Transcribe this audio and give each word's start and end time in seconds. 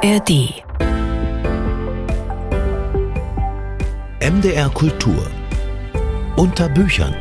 ARD. 0.00 0.62
MDR 4.20 4.70
Kultur. 4.70 5.28
Unter 6.36 6.68
Büchern. 6.68 7.16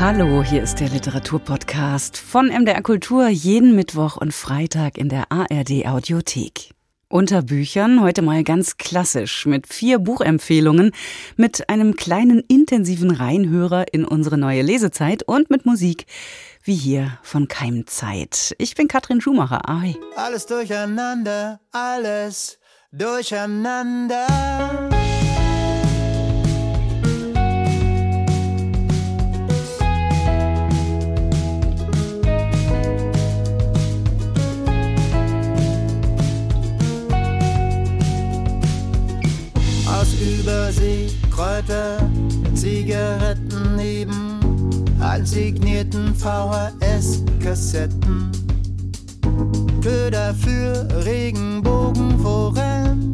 Hallo, 0.00 0.42
hier 0.42 0.60
ist 0.60 0.80
der 0.80 0.88
Literaturpodcast 0.88 2.18
von 2.18 2.48
MDR 2.48 2.82
Kultur 2.82 3.28
jeden 3.28 3.76
Mittwoch 3.76 4.16
und 4.16 4.34
Freitag 4.34 4.98
in 4.98 5.08
der 5.08 5.30
ARD 5.30 5.86
Audiothek. 5.86 6.70
Unter 7.08 7.42
Büchern 7.42 8.00
heute 8.02 8.22
mal 8.22 8.42
ganz 8.42 8.76
klassisch 8.76 9.46
mit 9.46 9.72
vier 9.72 10.00
Buchempfehlungen, 10.00 10.90
mit 11.36 11.68
einem 11.68 11.94
kleinen 11.94 12.40
intensiven 12.48 13.12
Reinhörer 13.12 13.84
in 13.92 14.04
unsere 14.04 14.36
neue 14.36 14.62
Lesezeit 14.62 15.22
und 15.22 15.48
mit 15.48 15.64
Musik 15.64 16.06
wie 16.64 16.74
hier 16.74 17.18
von 17.22 17.46
Keimzeit. 17.46 18.54
Ich 18.58 18.74
bin 18.74 18.88
Katrin 18.88 19.20
Schumacher. 19.20 19.68
Ahoi. 19.68 19.94
Alles 20.16 20.46
durcheinander, 20.46 21.60
alles 21.72 22.58
durcheinander. 22.90 24.26
Aus 39.86 40.08
Übersee 40.14 41.10
Kräuter, 41.30 42.10
Zigaretten 42.54 43.53
signierten 45.26 46.14
VHS-Kassetten. 46.14 48.30
Köder 49.82 50.32
für 50.34 50.86
Regenbogenforellen, 51.04 53.12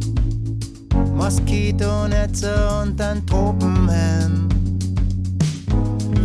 Moskitonetze 1.16 2.52
und 2.82 3.00
ein 3.00 3.24
Tropenhelm. 3.26 4.50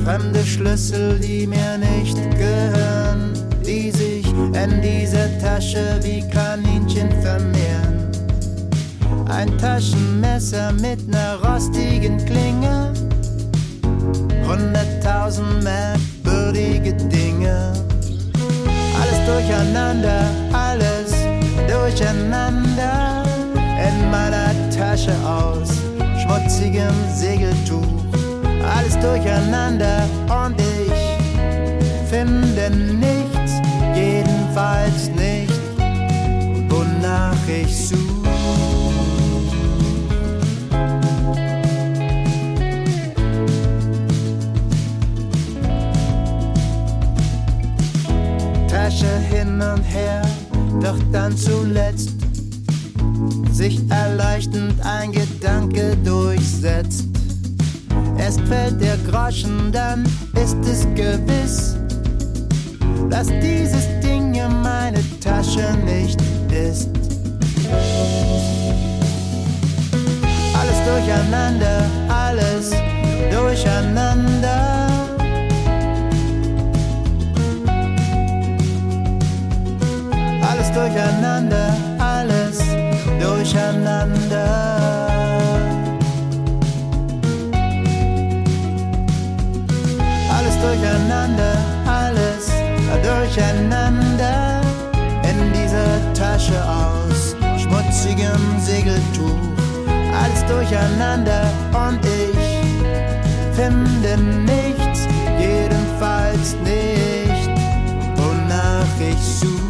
Fremde 0.04 0.44
Schlüssel, 0.46 1.18
die 1.20 1.48
mir 1.48 1.78
nicht 1.78 2.18
gehören, 2.38 3.32
die 3.66 3.92
sich 3.92 4.28
in 4.28 4.82
dieser 4.82 5.40
Tasche 5.40 6.02
wie 6.04 6.20
Kaninchen 6.30 7.10
vermehren. 7.22 8.12
Ein 9.28 9.58
Taschenmesser 9.58 10.74
mit 10.74 11.08
ner 11.08 11.40
rostigen 11.44 12.18
Klinge 12.26 12.94
hunderttausend 14.48 15.64
merkwürdige 15.64 16.94
Dinge. 16.94 17.74
Alles 19.02 19.20
durcheinander, 19.26 20.22
alles 20.54 21.12
durcheinander 21.68 23.24
in 23.88 24.10
meiner 24.12 24.52
Tasche 24.70 25.14
aus 25.26 25.70
schmutzigem 26.22 26.94
Segeltuch. 27.14 28.04
Alles 28.78 28.98
durcheinander 29.00 30.04
und 30.28 30.60
ich 30.60 30.75
und 49.76 49.84
her, 49.84 50.22
doch 50.82 50.98
dann 51.12 51.36
zuletzt 51.36 52.12
sich 53.52 53.80
erleichternd 53.90 54.74
ein 54.86 55.12
Gedanke 55.12 55.98
durchsetzt. 56.04 57.06
Erst 58.18 58.42
fällt 58.42 58.82
der 58.82 58.98
Groschen, 59.10 59.72
dann 59.72 60.04
ist 60.42 60.58
es 60.66 60.84
gewiss, 60.96 61.76
dass 63.10 63.28
dieses 63.28 63.86
Ding 64.02 64.34
ja 64.34 64.48
meine 64.50 65.00
Tasche 65.20 65.78
nicht 65.86 66.20
ist. 66.52 66.90
Alles 70.54 70.80
durcheinander, 70.86 71.86
alles 72.08 72.72
durcheinander. 73.32 74.65
Durcheinander, 80.76 81.74
alles 82.00 82.58
durcheinander. 83.18 84.46
Alles 90.36 90.56
durcheinander, 90.60 91.54
alles 91.86 92.52
durcheinander 93.02 94.62
in 95.24 95.54
dieser 95.54 96.14
Tasche 96.14 96.60
aus 96.64 97.36
schmutzigem 97.58 98.60
Segeltuch. 98.60 99.40
Alles 100.22 100.44
durcheinander 100.46 101.44
und 101.72 102.00
ich 102.06 102.38
finde 103.56 104.18
nichts, 104.44 105.08
jedenfalls 105.40 106.56
nicht, 106.66 107.50
wonach 108.18 109.00
ich 109.00 109.18
suche. 109.40 109.65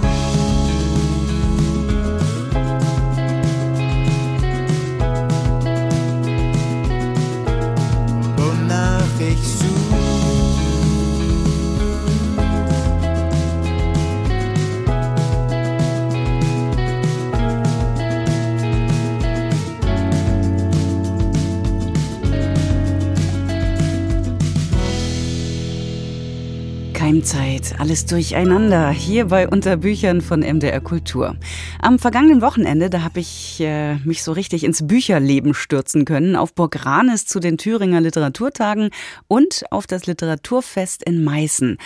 Keimzeit, 27.06 27.76
alles 27.78 28.08
durcheinander, 28.08 28.90
hier 28.90 29.26
bei 29.26 29.48
Unterbüchern 29.48 30.22
von 30.22 30.40
MDR 30.40 30.82
Kultur. 30.82 31.36
Am 31.80 32.00
vergangenen 32.00 32.42
Wochenende, 32.42 32.90
da 32.90 33.04
habe 33.04 33.20
ich 33.20 33.60
äh, 33.60 33.98
mich 33.98 34.24
so 34.24 34.32
richtig 34.32 34.64
ins 34.64 34.88
Bücherleben 34.88 35.54
stürzen 35.54 36.06
können, 36.06 36.36
auf 36.36 36.56
Burg 36.56 36.84
Ranes 36.84 37.28
zu 37.28 37.40
den 37.40 37.60
Thüringer 37.60 38.02
Literaturtagen 38.02 38.90
und 39.28 39.66
auf 39.70 39.86
das 39.86 40.08
Literaturfest 40.08 41.04
in 41.04 41.24
Meißen. 41.24 41.78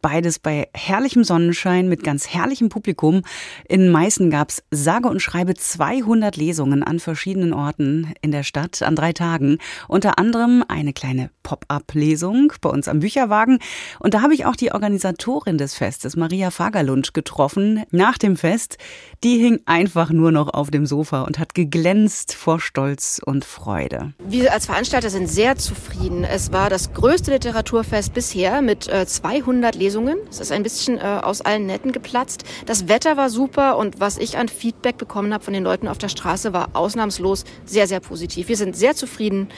Beides 0.00 0.40
bei 0.40 0.68
herrlichem 0.74 1.22
Sonnenschein 1.22 1.88
mit 1.88 2.02
ganz 2.02 2.28
herrlichem 2.28 2.70
Publikum. 2.70 3.22
In 3.68 3.88
Meißen 3.90 4.30
gab's 4.30 4.64
sage 4.72 5.08
und 5.08 5.20
schreibe 5.20 5.54
200 5.54 6.36
Lesungen 6.36 6.82
an 6.82 6.98
verschiedenen 6.98 7.52
Orten 7.52 8.12
in 8.20 8.32
der 8.32 8.42
Stadt 8.42 8.82
an 8.82 8.96
drei 8.96 9.12
Tagen. 9.12 9.58
Unter 9.86 10.18
anderem 10.18 10.64
eine 10.66 10.92
kleine 10.92 11.30
Pop-up-Lesung 11.42 12.52
bei 12.60 12.68
uns 12.68 12.88
am 12.88 13.00
Bücherwagen. 13.00 13.58
Und 13.98 14.14
da 14.14 14.22
habe 14.22 14.34
ich 14.34 14.46
auch 14.46 14.56
die 14.56 14.72
Organisatorin 14.72 15.58
des 15.58 15.74
Festes, 15.74 16.16
Maria 16.16 16.50
Fagerlund, 16.50 17.14
getroffen 17.14 17.82
nach 17.90 18.18
dem 18.18 18.36
Fest. 18.36 18.78
Die 19.24 19.38
hing 19.38 19.60
einfach 19.66 20.10
nur 20.10 20.32
noch 20.32 20.52
auf 20.52 20.70
dem 20.70 20.86
Sofa 20.86 21.22
und 21.22 21.38
hat 21.38 21.54
geglänzt 21.54 22.34
vor 22.34 22.60
Stolz 22.60 23.20
und 23.24 23.44
Freude. 23.44 24.12
Wir 24.26 24.52
als 24.52 24.66
Veranstalter 24.66 25.10
sind 25.10 25.28
sehr 25.28 25.56
zufrieden. 25.56 26.24
Es 26.24 26.52
war 26.52 26.70
das 26.70 26.92
größte 26.92 27.30
Literaturfest 27.30 28.14
bisher 28.14 28.62
mit 28.62 28.84
200 28.84 29.74
äh, 29.74 29.78
Lesungen. 29.78 30.18
Es 30.30 30.40
ist 30.40 30.52
ein 30.52 30.62
bisschen 30.62 30.98
äh, 30.98 31.20
aus 31.22 31.40
allen 31.40 31.66
Netten 31.66 31.92
geplatzt. 31.92 32.44
Das 32.66 32.88
Wetter 32.88 33.16
war 33.16 33.30
super 33.30 33.76
und 33.76 34.00
was 34.00 34.18
ich 34.18 34.38
an 34.38 34.48
Feedback 34.48 34.98
bekommen 34.98 35.32
habe 35.32 35.44
von 35.44 35.54
den 35.54 35.64
Leuten 35.64 35.88
auf 35.88 35.98
der 35.98 36.08
Straße 36.08 36.52
war 36.52 36.70
ausnahmslos 36.74 37.44
sehr, 37.64 37.86
sehr 37.86 38.00
positiv. 38.00 38.48
Wir 38.48 38.56
sind 38.56 38.76
sehr 38.76 38.94
zufrieden 38.94 39.48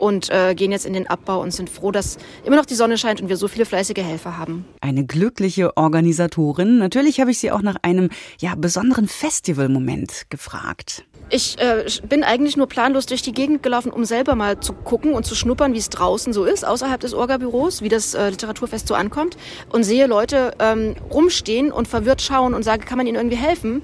und 0.00 0.30
äh, 0.30 0.54
gehen 0.54 0.72
jetzt 0.72 0.86
in 0.86 0.92
den 0.92 1.06
Abbau 1.06 1.40
und 1.40 1.52
sind 1.52 1.70
froh, 1.70 1.90
dass 1.90 2.18
immer 2.44 2.56
noch 2.56 2.66
die 2.66 2.74
Sonne 2.74 2.98
scheint 2.98 3.20
und 3.20 3.28
wir 3.28 3.36
so 3.36 3.48
viele 3.48 3.66
fleißige 3.66 3.98
Helfer 3.98 4.38
haben. 4.38 4.64
Eine 4.80 5.04
glückliche 5.04 5.76
Organisatorin. 5.76 6.78
Natürlich 6.78 7.20
habe 7.20 7.30
ich 7.30 7.38
sie 7.38 7.50
auch 7.52 7.62
nach 7.62 7.76
einem 7.82 8.10
ja, 8.40 8.54
besonderen 8.54 9.08
Festivalmoment 9.08 10.26
gefragt. 10.30 11.04
Ich 11.32 11.58
äh, 11.60 11.84
bin 12.08 12.24
eigentlich 12.24 12.56
nur 12.56 12.66
planlos 12.66 13.06
durch 13.06 13.22
die 13.22 13.32
Gegend 13.32 13.62
gelaufen, 13.62 13.92
um 13.92 14.04
selber 14.04 14.34
mal 14.34 14.58
zu 14.58 14.72
gucken 14.72 15.12
und 15.12 15.24
zu 15.24 15.36
schnuppern, 15.36 15.74
wie 15.74 15.78
es 15.78 15.88
draußen 15.88 16.32
so 16.32 16.44
ist, 16.44 16.66
außerhalb 16.66 17.00
des 17.00 17.14
Orga-Büros, 17.14 17.82
wie 17.82 17.88
das 17.88 18.14
äh, 18.14 18.30
Literaturfest 18.30 18.88
so 18.88 18.94
ankommt. 18.94 19.36
Und 19.70 19.84
sehe 19.84 20.06
Leute 20.06 20.54
ähm, 20.58 20.96
rumstehen 21.12 21.70
und 21.70 21.86
verwirrt 21.86 22.20
schauen 22.20 22.52
und 22.52 22.64
sage, 22.64 22.84
kann 22.84 22.98
man 22.98 23.06
ihnen 23.06 23.16
irgendwie 23.16 23.36
helfen? 23.36 23.82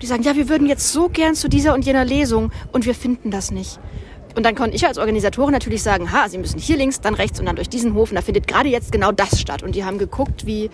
Die 0.00 0.06
sagen, 0.06 0.22
ja, 0.22 0.36
wir 0.36 0.48
würden 0.48 0.66
jetzt 0.66 0.90
so 0.92 1.08
gern 1.08 1.34
zu 1.34 1.48
dieser 1.48 1.74
und 1.74 1.84
jener 1.84 2.04
Lesung 2.04 2.50
und 2.72 2.86
wir 2.86 2.94
finden 2.94 3.30
das 3.30 3.50
nicht. 3.50 3.78
Und 4.36 4.44
dann 4.44 4.54
konnte 4.54 4.76
ich 4.76 4.86
als 4.86 4.98
Organisatorin 4.98 5.52
natürlich 5.52 5.82
sagen, 5.82 6.12
ha, 6.12 6.28
Sie 6.28 6.36
müssen 6.36 6.60
hier 6.60 6.76
links, 6.76 7.00
dann 7.00 7.14
rechts 7.14 7.40
und 7.40 7.46
dann 7.46 7.56
durch 7.56 7.70
diesen 7.70 7.94
Hof. 7.94 8.10
Und 8.10 8.16
da 8.16 8.20
findet 8.20 8.46
gerade 8.46 8.68
jetzt 8.68 8.92
genau 8.92 9.10
das 9.10 9.40
statt. 9.40 9.62
Und 9.62 9.74
die 9.74 9.82
haben 9.82 9.96
geguckt, 9.96 10.44
wie, 10.44 10.68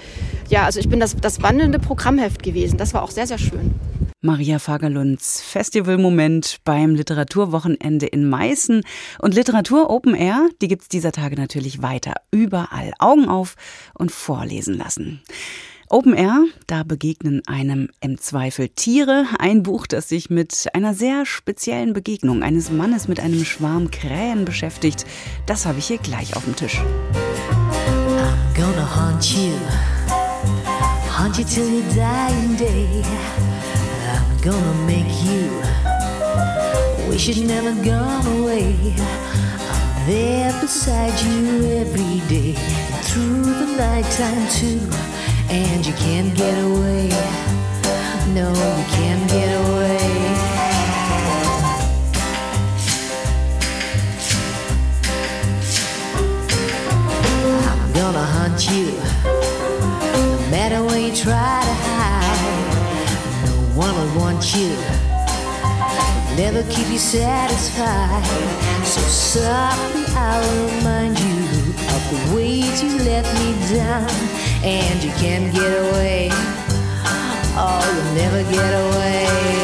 ja, 0.49 0.65
also 0.65 0.81
ich 0.81 0.89
bin 0.89 0.99
das, 0.99 1.17
das 1.17 1.43
wandelnde 1.43 1.79
Programmheft 1.79 2.43
gewesen. 2.43 2.77
Das 2.77 2.93
war 2.93 3.05
auch 3.05 3.13
sehr, 3.13 3.29
sehr 3.29 3.39
schön. 3.39 3.73
Maria 4.21 4.59
Fagerlunds 4.59 5.41
Festivalmoment 5.43 6.59
beim 6.65 6.97
Literaturwochenende 6.97 8.07
in 8.07 8.29
Meißen. 8.29 8.83
Und 9.21 9.35
Literatur 9.35 9.91
Open 9.91 10.17
Air, 10.17 10.49
die 10.61 10.67
gibt's 10.67 10.89
dieser 10.89 11.13
Tage 11.13 11.37
natürlich 11.37 11.83
weiter. 11.83 12.15
Überall 12.33 12.93
Augen 12.99 13.29
auf 13.29 13.55
und 13.95 14.11
vorlesen 14.11 14.77
lassen. 14.77 15.23
Open 15.93 16.15
Air, 16.15 16.47
da 16.69 16.85
begegnen 16.85 17.43
einem 17.47 17.91
im 18.01 18.17
Zweifel 18.17 18.71
Tiere. 18.71 19.27
Ein 19.39 19.63
Buch, 19.63 19.87
das 19.87 20.09
sich 20.09 20.31
mit 20.31 20.71
einer 20.73 20.95
sehr 20.95 21.27
speziellen 21.27 21.93
Begegnung 21.93 22.43
eines 22.43 22.71
Mannes 22.71 23.09
mit 23.09 23.21
einem 23.21 23.45
Schwarm 23.45 23.91
Krähen 23.91 24.47
beschäftigt. 24.47 25.05
Das 25.45 25.67
habe 25.67 25.81
ich 25.81 25.89
hier 25.89 25.99
gleich 25.99 26.35
auf 26.35 26.45
dem 26.45 26.57
Tisch. 26.57 26.81
I'm 26.81 28.57
gonna 28.57 28.89
haunt 28.97 29.37
you, 29.37 29.53
haunt 31.15 31.37
you 31.37 31.45
till 31.45 31.71
your 31.71 31.83
dying 31.95 32.57
day. 32.57 33.05
I'm 34.15 34.43
gonna 34.43 34.75
make 34.87 35.13
you 35.27 35.51
wish 37.11 37.29
you'd 37.29 37.47
never 37.47 37.73
gone 37.85 38.27
away. 38.41 38.75
I'm 38.97 40.07
there 40.07 40.55
beside 40.59 41.13
you 41.21 41.67
every 41.83 42.23
day, 42.31 42.55
through 43.03 43.43
the 43.43 43.77
nighttime 43.77 44.49
too. 44.49 44.81
And 45.51 45.87
you 45.87 45.93
can't 45.95 46.35
get 46.37 46.57
away. 46.65 47.09
No, 48.35 48.49
you 48.51 48.85
can't 48.97 49.29
get 49.29 49.51
away. 49.67 50.09
I'm 57.69 57.93
gonna 57.93 58.27
hunt 58.37 58.71
you, 58.71 58.87
no 60.13 60.51
matter 60.51 60.83
where 60.83 60.99
you 60.99 61.15
try 61.15 61.61
to 61.69 61.77
hide. 61.89 63.47
No 63.47 63.53
one 63.79 63.95
will 63.95 64.21
want 64.21 64.55
you, 64.55 64.71
never 66.37 66.63
keep 66.71 66.89
you 66.89 66.99
satisfied. 66.99 68.25
So 68.85 69.01
softly 69.01 70.05
I'll 70.17 70.67
remind 70.77 71.19
you 71.19 71.39
of 71.95 72.03
the 72.11 72.35
ways 72.35 72.83
you 72.83 72.97
let 72.99 73.25
me 73.39 73.77
down 73.77 74.09
and 74.65 75.03
you 75.03 75.11
can't 75.13 75.53
get 75.55 75.91
away. 75.91 76.29
Oh, 77.55 77.83
you'll 77.95 78.15
never 78.15 78.43
get 78.51 78.73
away. 78.73 79.62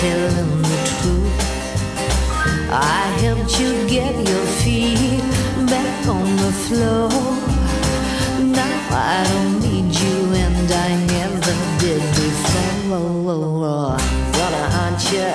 Telling 0.00 0.62
the 0.62 0.78
truth. 1.00 1.38
I 2.70 3.02
helped 3.22 3.58
you 3.58 3.70
get 3.88 4.14
your 4.14 4.46
feet 4.62 5.22
back 5.66 6.06
on 6.06 6.28
the 6.36 6.52
floor. 6.64 7.10
Now 8.58 8.78
I 8.90 9.26
don't 9.28 9.58
need 9.66 9.92
you, 10.02 10.16
and 10.44 10.70
I 10.70 10.90
never 11.16 11.54
did 11.80 12.02
before. 12.14 12.94
I'm 13.68 14.32
gonna 14.38 14.66
hunt 14.78 15.02
you, 15.12 15.34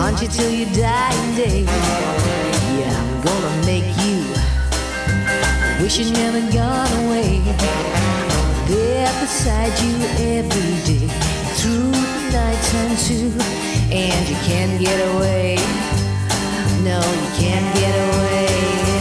hunt 0.00 0.22
you 0.22 0.28
till 0.28 0.50
you 0.50 0.66
die 0.74 1.36
day. 1.36 1.91
You'd 5.98 6.12
never 6.14 6.40
gone 6.52 6.90
away. 7.04 7.38
There 8.66 9.12
beside 9.20 9.78
you 9.82 9.94
every 10.38 10.74
day 10.86 11.06
through 11.56 11.90
nighttime 12.32 12.96
too, 12.96 13.30
and 13.90 14.28
you 14.28 14.36
can't 14.36 14.80
get 14.80 14.98
away. 15.14 15.56
No, 16.82 16.98
you 16.98 17.30
can't 17.36 17.74
get 17.74 17.94
away. 17.94 18.91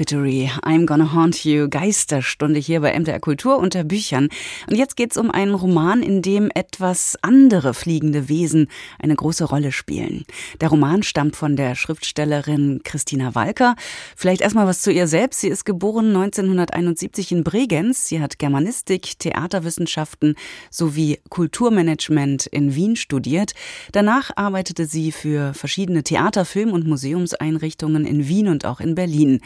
Spittery, 0.00 0.50
I'm 0.62 0.86
Gonna 0.86 1.12
Haunt 1.12 1.44
You, 1.44 1.68
Geisterstunde 1.68 2.58
hier 2.58 2.80
bei 2.80 2.98
MDR 2.98 3.20
Kultur 3.20 3.58
unter 3.58 3.84
Büchern. 3.84 4.30
Und 4.66 4.76
jetzt 4.76 4.96
geht's 4.96 5.18
um 5.18 5.30
einen 5.30 5.52
Roman, 5.52 6.02
in 6.02 6.22
dem 6.22 6.50
etwas 6.54 7.18
andere 7.20 7.74
fliegende 7.74 8.30
Wesen 8.30 8.68
eine 8.98 9.14
große 9.14 9.44
Rolle 9.44 9.72
spielen. 9.72 10.24
Der 10.62 10.70
Roman 10.70 11.02
stammt 11.02 11.36
von 11.36 11.54
der 11.54 11.74
Schriftstellerin 11.74 12.80
Christina 12.82 13.34
Walker. 13.34 13.76
Vielleicht 14.16 14.40
erstmal 14.40 14.66
was 14.66 14.80
zu 14.80 14.90
ihr 14.90 15.06
selbst. 15.06 15.42
Sie 15.42 15.48
ist 15.48 15.66
geboren 15.66 16.16
1971 16.16 17.32
in 17.32 17.44
Bregenz. 17.44 18.08
Sie 18.08 18.22
hat 18.22 18.38
Germanistik, 18.38 19.18
Theaterwissenschaften 19.18 20.34
sowie 20.70 21.18
Kulturmanagement 21.28 22.46
in 22.46 22.74
Wien 22.74 22.96
studiert. 22.96 23.52
Danach 23.92 24.30
arbeitete 24.34 24.86
sie 24.86 25.12
für 25.12 25.52
verschiedene 25.52 26.02
Theater-, 26.02 26.46
Film- 26.46 26.72
und 26.72 26.86
Museumseinrichtungen 26.86 28.06
in 28.06 28.26
Wien 28.28 28.48
und 28.48 28.64
auch 28.64 28.80
in 28.80 28.94
Berlin. 28.94 29.42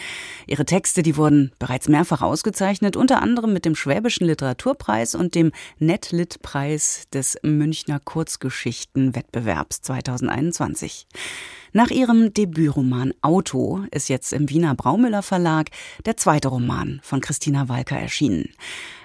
Ihre 0.46 0.64
Texte, 0.64 1.02
die 1.02 1.17
wurden 1.17 1.52
bereits 1.58 1.88
mehrfach 1.88 2.23
ausgezeichnet, 2.23 2.96
unter 2.96 3.23
anderem 3.23 3.52
mit 3.52 3.64
dem 3.64 3.75
Schwäbischen 3.75 4.26
Literaturpreis 4.26 5.14
und 5.14 5.35
dem 5.35 5.52
Netlit-Preis 5.79 7.05
des 7.12 7.38
Münchner 7.43 8.00
Kurzgeschichtenwettbewerbs 8.00 9.83
2021. 9.83 11.07
Nach 11.73 11.90
ihrem 11.90 12.33
Debütroman 12.33 13.14
Auto 13.21 13.85
ist 13.90 14.09
jetzt 14.09 14.33
im 14.33 14.49
Wiener 14.49 14.75
Braumüller 14.75 15.23
Verlag 15.23 15.71
der 16.07 16.16
zweite 16.16 16.49
Roman 16.49 17.00
von 17.02 17.21
Christina 17.21 17.68
Walker 17.68 17.99
erschienen. 17.99 18.50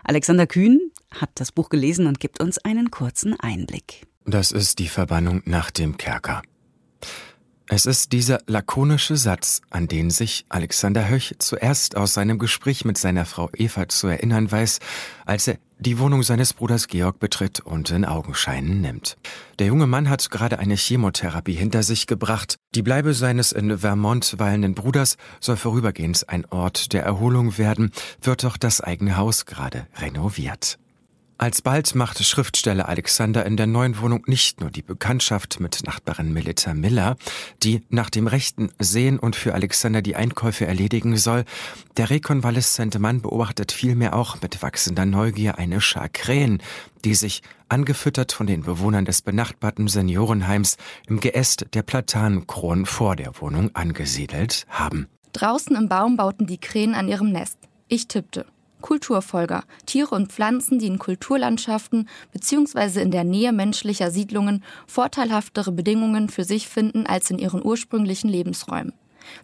Alexander 0.04 0.46
Kühn 0.46 0.80
hat 1.12 1.32
das 1.36 1.52
Buch 1.52 1.70
gelesen 1.70 2.06
und 2.06 2.20
gibt 2.20 2.40
uns 2.40 2.60
einen 2.60 2.92
kurzen 2.92 3.40
Einblick. 3.40 4.06
Das 4.26 4.52
ist 4.52 4.78
die 4.78 4.88
Verbannung 4.88 5.42
nach 5.46 5.72
dem 5.72 5.98
Kerker. 5.98 6.44
Es 7.72 7.86
ist 7.86 8.14
dieser 8.14 8.40
lakonische 8.48 9.16
Satz, 9.16 9.62
an 9.70 9.88
den 9.88 10.10
sich 10.10 10.44
Alexander 10.50 11.08
Höch 11.08 11.36
zuerst 11.38 11.96
aus 11.96 12.16
seinem 12.16 12.40
Gespräch 12.40 12.84
mit 12.84 12.98
seiner 12.98 13.28
Frau 13.28 13.48
Eva 13.56 13.88
zu 13.88 14.08
erinnern 14.08 14.52
weiß, 14.52 14.80
als 15.28 15.48
er 15.48 15.60
die 15.78 16.00
Wohnung 16.00 16.24
seines 16.24 16.54
Bruders 16.54 16.88
Georg 16.88 17.20
betritt 17.20 17.60
und 17.60 17.92
in 17.92 18.06
Augenscheinen 18.06 18.82
nimmt. 18.82 19.18
Der 19.60 19.68
junge 19.68 19.86
Mann 19.86 20.10
hat 20.10 20.32
gerade 20.32 20.58
eine 20.58 20.76
Chemotherapie 20.76 21.54
hinter 21.54 21.84
sich 21.84 22.08
gebracht. 22.08 22.56
Die 22.74 22.82
Bleibe 22.82 23.14
seines 23.14 23.52
in 23.52 23.78
Vermont 23.78 24.40
weilenden 24.40 24.74
Bruders 24.74 25.18
soll 25.40 25.56
vorübergehend 25.56 26.28
ein 26.28 26.46
Ort 26.46 26.92
der 26.92 27.04
Erholung 27.04 27.60
werden, 27.60 27.92
wird 28.20 28.46
doch 28.46 28.58
das 28.58 28.82
eigene 28.82 29.16
Haus 29.16 29.46
gerade 29.46 29.86
renoviert. 29.96 30.80
Alsbald 31.42 31.96
macht 31.96 32.22
Schriftsteller 32.22 32.90
Alexander 32.90 33.46
in 33.46 33.56
der 33.56 33.66
neuen 33.66 34.02
Wohnung 34.02 34.24
nicht 34.28 34.60
nur 34.60 34.70
die 34.70 34.82
Bekanntschaft 34.82 35.62
mit 35.62 35.84
Nachbarin 35.86 36.34
Melita 36.34 36.74
Miller, 36.74 37.16
die 37.64 37.82
nach 37.88 38.10
dem 38.10 38.28
rechten 38.28 38.72
Sehen 38.78 39.18
und 39.18 39.38
für 39.38 39.54
Alexander 39.54 40.02
die 40.02 40.18
Einkäufe 40.18 40.68
erledigen 40.68 41.16
soll. 41.16 41.46
Der 41.96 42.10
rekonvaleszente 42.10 43.00
Mann 43.00 43.22
beobachtet 43.22 43.72
vielmehr 43.72 44.18
auch 44.18 44.42
mit 44.42 44.62
wachsender 44.62 45.06
Neugier 45.06 45.58
eine 45.58 45.80
Schar 45.80 46.10
Krähen, 46.10 46.62
die 47.06 47.16
sich, 47.16 47.42
angefüttert 47.70 48.34
von 48.34 48.46
den 48.46 48.64
Bewohnern 48.64 49.06
des 49.06 49.22
benachbarten 49.22 49.88
Seniorenheims, 49.88 50.76
im 51.08 51.22
Geäst 51.22 51.68
der 51.74 51.84
Platanenkronen 51.84 52.86
vor 52.86 53.16
der 53.16 53.40
Wohnung 53.40 53.74
angesiedelt 53.76 54.68
haben. 54.68 55.08
Draußen 55.32 55.74
im 55.78 55.88
Baum 55.88 56.18
bauten 56.18 56.48
die 56.48 56.58
Krähen 56.58 56.96
an 56.96 57.08
ihrem 57.08 57.32
Nest. 57.32 57.60
Ich 57.88 58.10
tippte. 58.10 58.46
Kulturfolger, 58.82 59.64
Tiere 59.86 60.16
und 60.16 60.32
Pflanzen, 60.32 60.80
die 60.80 60.88
in 60.88 61.00
Kulturlandschaften 61.00 62.08
bzw. 62.32 63.02
in 63.02 63.12
der 63.12 63.24
Nähe 63.24 63.52
menschlicher 63.52 64.12
Siedlungen 64.12 64.64
vorteilhaftere 64.88 65.72
Bedingungen 65.72 66.30
für 66.30 66.44
sich 66.44 66.68
finden 66.68 67.06
als 67.06 67.30
in 67.30 67.40
ihren 67.40 67.64
ursprünglichen 67.64 68.30
Lebensräumen. 68.30 68.94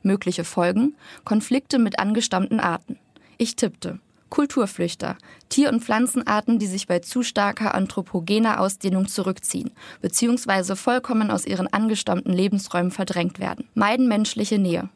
Mögliche 0.04 0.44
Folgen? 0.44 0.96
Konflikte 1.24 1.80
mit 1.80 2.00
angestammten 2.00 2.60
Arten. 2.60 2.98
Ich 3.38 3.56
tippte. 3.56 4.00
Kulturflüchter, 4.30 5.18
Tier- 5.50 5.70
und 5.70 5.84
Pflanzenarten, 5.84 6.60
die 6.60 6.66
sich 6.66 6.88
bei 6.88 7.00
zu 7.00 7.24
starker 7.24 7.76
anthropogener 7.76 8.60
Ausdehnung 8.60 9.08
zurückziehen, 9.08 9.72
beziehungsweise 10.02 10.76
vollkommen 10.76 11.32
aus 11.32 11.46
ihren 11.46 11.72
angestammten 11.72 12.34
Lebensräumen 12.34 12.92
verdrängt 12.92 13.40
werden, 13.40 13.68
meiden 13.76 14.08
menschliche 14.08 14.58
Nähe. 14.58 14.90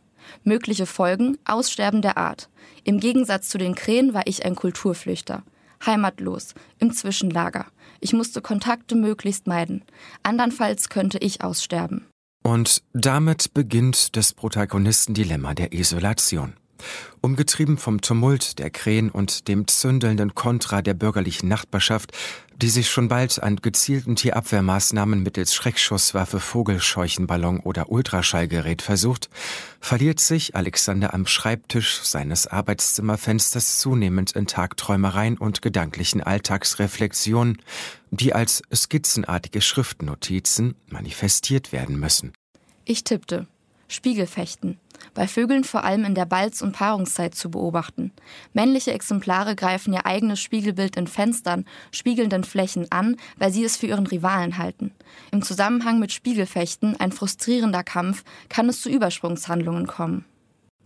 Mögliche 0.43 0.86
Folgen 0.86 1.38
Aussterben 1.45 2.01
der 2.01 2.17
Art. 2.17 2.50
Im 2.83 3.00
Gegensatz 3.00 3.50
zu 3.50 3.57
den 3.57 3.75
Krähen 3.75 4.13
war 4.13 4.24
ich 4.25 4.45
ein 4.45 4.55
Kulturflüchter. 4.55 5.43
Heimatlos, 5.86 6.53
im 6.77 6.93
Zwischenlager. 6.93 7.65
Ich 8.00 8.13
musste 8.13 8.41
Kontakte 8.41 8.95
möglichst 8.95 9.48
meiden. 9.48 9.83
Andernfalls 10.24 10.89
könnte 10.89 11.17
ich 11.19 11.41
aussterben. 11.41 12.05
Und 12.43 12.83
damit 12.93 13.53
beginnt 13.53 14.15
das 14.15 14.33
Protagonistendilemma 14.33 15.53
der 15.53 15.74
Isolation. 15.74 16.53
Umgetrieben 17.21 17.77
vom 17.77 18.01
Tumult 18.01 18.59
der 18.59 18.69
Krähen 18.69 19.09
und 19.09 19.48
dem 19.48 19.67
zündelnden 19.67 20.36
Kontra 20.36 20.81
der 20.81 20.93
bürgerlichen 20.93 21.50
Nachbarschaft, 21.50 22.12
die 22.62 22.69
sich 22.69 22.89
schon 22.89 23.07
bald 23.07 23.41
an 23.41 23.55
gezielten 23.57 24.15
Tierabwehrmaßnahmen 24.17 25.24
mittels 25.24 25.53
Schreckschusswaffe, 25.53 26.39
Vogelscheuchenballon 26.39 27.62
oder 27.62 27.89
Ultraschallgerät 27.89 28.81
versucht, 28.81 29.29
verliert 29.79 30.19
sich 30.19 30.55
Alexander 30.55 31.13
am 31.13 31.25
Schreibtisch 31.25 32.01
seines 32.03 32.48
Arbeitszimmerfensters 32.48 33.79
zunehmend 33.79 34.31
in 34.36 34.45
Tagträumereien 34.45 35.38
und 35.38 35.62
gedanklichen 35.62 36.21
Alltagsreflexionen, 36.21 37.62
die 38.12 38.33
als 38.33 38.62
skizzenartige 38.74 39.62
Schriftnotizen 39.62 40.75
manifestiert 40.89 41.71
werden 41.71 41.98
müssen. 41.98 42.33
Ich 42.83 43.03
tippte. 43.03 43.48
Spiegelfechten 43.89 44.79
bei 45.13 45.27
Vögeln 45.27 45.63
vor 45.63 45.84
allem 45.84 46.05
in 46.05 46.15
der 46.15 46.25
Balz- 46.25 46.62
und 46.62 46.74
Paarungszeit 46.74 47.36
zu 47.36 47.51
beobachten. 47.51 48.12
Männliche 48.53 48.93
Exemplare 48.93 49.55
greifen 49.55 49.93
ihr 49.93 50.05
eigenes 50.05 50.39
Spiegelbild 50.39 50.96
in 50.96 51.08
Fenstern, 51.08 51.65
spiegelnden 51.91 52.43
Flächen 52.43 52.91
an, 52.91 53.17
weil 53.38 53.51
sie 53.51 53.63
es 53.63 53.77
für 53.77 53.88
ihren 53.88 54.08
Rivalen 54.08 54.58
halten. 54.58 54.91
Im 55.31 55.41
Zusammenhang 55.41 56.00
mit 56.00 56.12
Spiegelfechten, 56.12 57.00
ein 57.00 57.12
frustrierender 57.12 57.84
Kampf, 57.84 58.24
kann 58.50 58.69
es 58.69 58.81
zu 58.81 58.89
Übersprungshandlungen 58.89 59.88
kommen. 59.88 60.25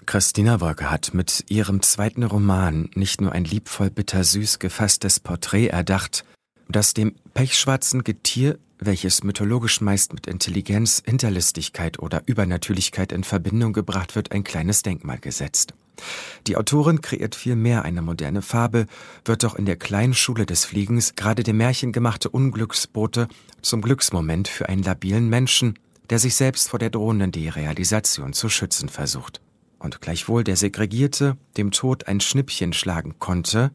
Christina 0.05 0.59
Wolke 0.59 0.91
hat 0.91 1.13
mit 1.13 1.45
ihrem 1.47 1.81
zweiten 1.81 2.23
Roman 2.23 2.89
nicht 2.93 3.21
nur 3.21 3.31
ein 3.31 3.45
liebvoll 3.45 3.89
bittersüß 3.89 4.59
gefasstes 4.59 5.21
Porträt 5.21 5.67
erdacht, 5.67 6.25
das 6.67 6.93
dem 6.93 7.15
pechschwarzen 7.33 8.03
Getier 8.03 8.57
welches 8.85 9.23
mythologisch 9.23 9.81
meist 9.81 10.13
mit 10.13 10.27
Intelligenz, 10.27 11.01
Hinterlistigkeit 11.05 11.99
oder 11.99 12.23
Übernatürlichkeit 12.25 13.11
in 13.11 13.23
Verbindung 13.23 13.73
gebracht 13.73 14.15
wird, 14.15 14.31
ein 14.31 14.43
kleines 14.43 14.81
Denkmal 14.81 15.19
gesetzt. 15.19 15.73
Die 16.47 16.57
Autorin 16.57 17.01
kreiert 17.01 17.35
vielmehr 17.35 17.83
eine 17.83 18.01
moderne 18.01 18.41
Fabel, 18.41 18.87
wird 19.25 19.43
doch 19.43 19.55
in 19.55 19.65
der 19.65 19.75
kleinen 19.75 20.13
Schule 20.13 20.45
des 20.45 20.65
Fliegens 20.65 21.15
gerade 21.15 21.43
der 21.43 21.53
märchengemachte 21.53 22.29
Unglücksbote 22.29 23.27
zum 23.61 23.81
Glücksmoment 23.81 24.47
für 24.47 24.69
einen 24.69 24.83
labilen 24.83 25.29
Menschen, 25.29 25.77
der 26.09 26.19
sich 26.19 26.35
selbst 26.35 26.69
vor 26.69 26.79
der 26.79 26.89
drohenden 26.89 27.31
Derealisation 27.31 28.33
zu 28.33 28.49
schützen 28.49 28.89
versucht. 28.89 29.39
Und 29.79 30.01
gleichwohl 30.01 30.43
der 30.43 30.55
Segregierte 30.55 31.37
dem 31.57 31.71
Tod 31.71 32.07
ein 32.07 32.21
Schnippchen 32.21 32.73
schlagen 32.73 33.19
konnte, 33.19 33.71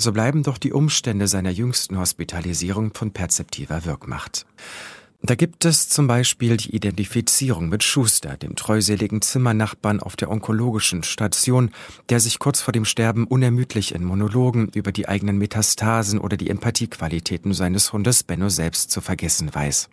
so 0.00 0.12
bleiben 0.12 0.42
doch 0.42 0.58
die 0.58 0.72
Umstände 0.72 1.28
seiner 1.28 1.50
jüngsten 1.50 1.98
Hospitalisierung 1.98 2.94
von 2.94 3.12
perzeptiver 3.12 3.84
Wirkmacht. 3.84 4.46
Da 5.22 5.34
gibt 5.34 5.66
es 5.66 5.90
zum 5.90 6.06
Beispiel 6.06 6.56
die 6.56 6.74
Identifizierung 6.74 7.68
mit 7.68 7.84
Schuster, 7.84 8.38
dem 8.38 8.56
treuseligen 8.56 9.20
Zimmernachbarn 9.20 10.00
auf 10.00 10.16
der 10.16 10.30
onkologischen 10.30 11.02
Station, 11.02 11.72
der 12.08 12.20
sich 12.20 12.38
kurz 12.38 12.62
vor 12.62 12.72
dem 12.72 12.86
Sterben 12.86 13.26
unermüdlich 13.26 13.94
in 13.94 14.02
Monologen 14.02 14.70
über 14.74 14.92
die 14.92 15.08
eigenen 15.08 15.36
Metastasen 15.36 16.20
oder 16.20 16.38
die 16.38 16.48
Empathiequalitäten 16.48 17.52
seines 17.52 17.92
Hundes 17.92 18.22
Benno 18.22 18.48
selbst 18.48 18.90
zu 18.90 19.02
vergessen 19.02 19.54
weiß. 19.54 19.90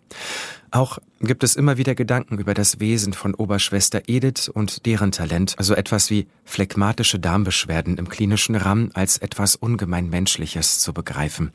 Auch 0.70 0.98
gibt 1.20 1.44
es 1.44 1.56
immer 1.56 1.76
wieder 1.76 1.94
Gedanken 1.94 2.38
über 2.38 2.54
das 2.54 2.80
Wesen 2.80 3.12
von 3.12 3.34
Oberschwester 3.34 4.02
Edith 4.06 4.48
und 4.48 4.86
deren 4.86 5.12
Talent, 5.12 5.58
also 5.58 5.74
etwas 5.74 6.10
wie 6.10 6.26
phlegmatische 6.44 7.18
Darmbeschwerden 7.18 7.98
im 7.98 8.08
klinischen 8.08 8.54
Rahmen 8.54 8.92
als 8.94 9.18
etwas 9.18 9.56
ungemein 9.56 10.08
Menschliches 10.08 10.78
zu 10.78 10.94
begreifen. 10.94 11.52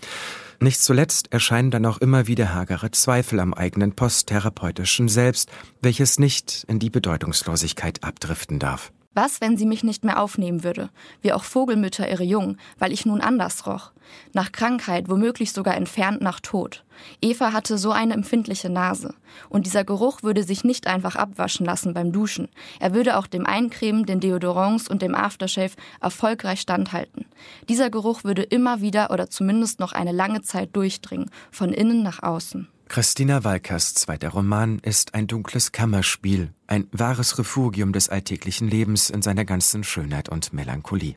Nicht 0.59 0.81
zuletzt 0.81 1.31
erscheinen 1.31 1.71
dann 1.71 1.85
auch 1.85 1.97
immer 1.97 2.27
wieder 2.27 2.53
hagere 2.53 2.91
Zweifel 2.91 3.39
am 3.39 3.53
eigenen 3.53 3.93
posttherapeutischen 3.93 5.09
Selbst, 5.09 5.49
welches 5.81 6.19
nicht 6.19 6.65
in 6.67 6.79
die 6.79 6.89
Bedeutungslosigkeit 6.89 8.03
abdriften 8.03 8.59
darf. 8.59 8.91
Was, 9.13 9.41
wenn 9.41 9.57
sie 9.57 9.65
mich 9.65 9.83
nicht 9.83 10.03
mehr 10.03 10.19
aufnehmen 10.19 10.63
würde, 10.63 10.89
wie 11.21 11.33
auch 11.33 11.43
Vogelmütter 11.43 12.09
ihre 12.09 12.23
Jungen, 12.23 12.57
weil 12.79 12.91
ich 12.91 13.05
nun 13.05 13.21
anders 13.21 13.67
roch? 13.67 13.91
Nach 14.33 14.51
Krankheit, 14.51 15.07
womöglich 15.07 15.53
sogar 15.53 15.75
entfernt 15.75 16.21
nach 16.21 16.39
Tod. 16.39 16.83
Eva 17.21 17.53
hatte 17.53 17.77
so 17.77 17.91
eine 17.91 18.13
empfindliche 18.13 18.69
Nase. 18.69 19.13
Und 19.49 19.65
dieser 19.65 19.83
Geruch 19.83 20.23
würde 20.23 20.43
sich 20.43 20.63
nicht 20.63 20.87
einfach 20.87 21.15
abwaschen 21.15 21.65
lassen 21.65 21.93
beim 21.93 22.11
Duschen. 22.11 22.49
Er 22.79 22.93
würde 22.93 23.17
auch 23.17 23.27
dem 23.27 23.45
Eincremen, 23.45 24.05
den 24.05 24.19
Deodorants 24.19 24.87
und 24.87 25.01
dem 25.01 25.15
Aftershave 25.15 25.73
erfolgreich 26.01 26.61
standhalten. 26.61 27.25
Dieser 27.69 27.89
Geruch 27.89 28.23
würde 28.23 28.43
immer 28.43 28.81
wieder 28.81 29.11
oder 29.11 29.29
zumindest 29.29 29.79
noch 29.79 29.93
eine 29.93 30.11
lange 30.11 30.41
Zeit 30.41 30.75
durchdringen, 30.75 31.29
von 31.51 31.71
innen 31.71 32.03
nach 32.03 32.21
außen. 32.23 32.67
Christina 32.93 33.43
Walkers 33.43 33.95
zweiter 33.95 34.29
Roman 34.29 34.77
ist 34.77 35.15
ein 35.15 35.25
dunkles 35.25 35.71
Kammerspiel, 35.71 36.53
ein 36.67 36.87
wahres 36.91 37.39
Refugium 37.39 37.91
des 37.91 38.07
alltäglichen 38.07 38.67
Lebens 38.67 39.09
in 39.09 39.23
seiner 39.23 39.45
ganzen 39.45 39.83
Schönheit 39.83 40.29
und 40.29 40.53
Melancholie. 40.53 41.15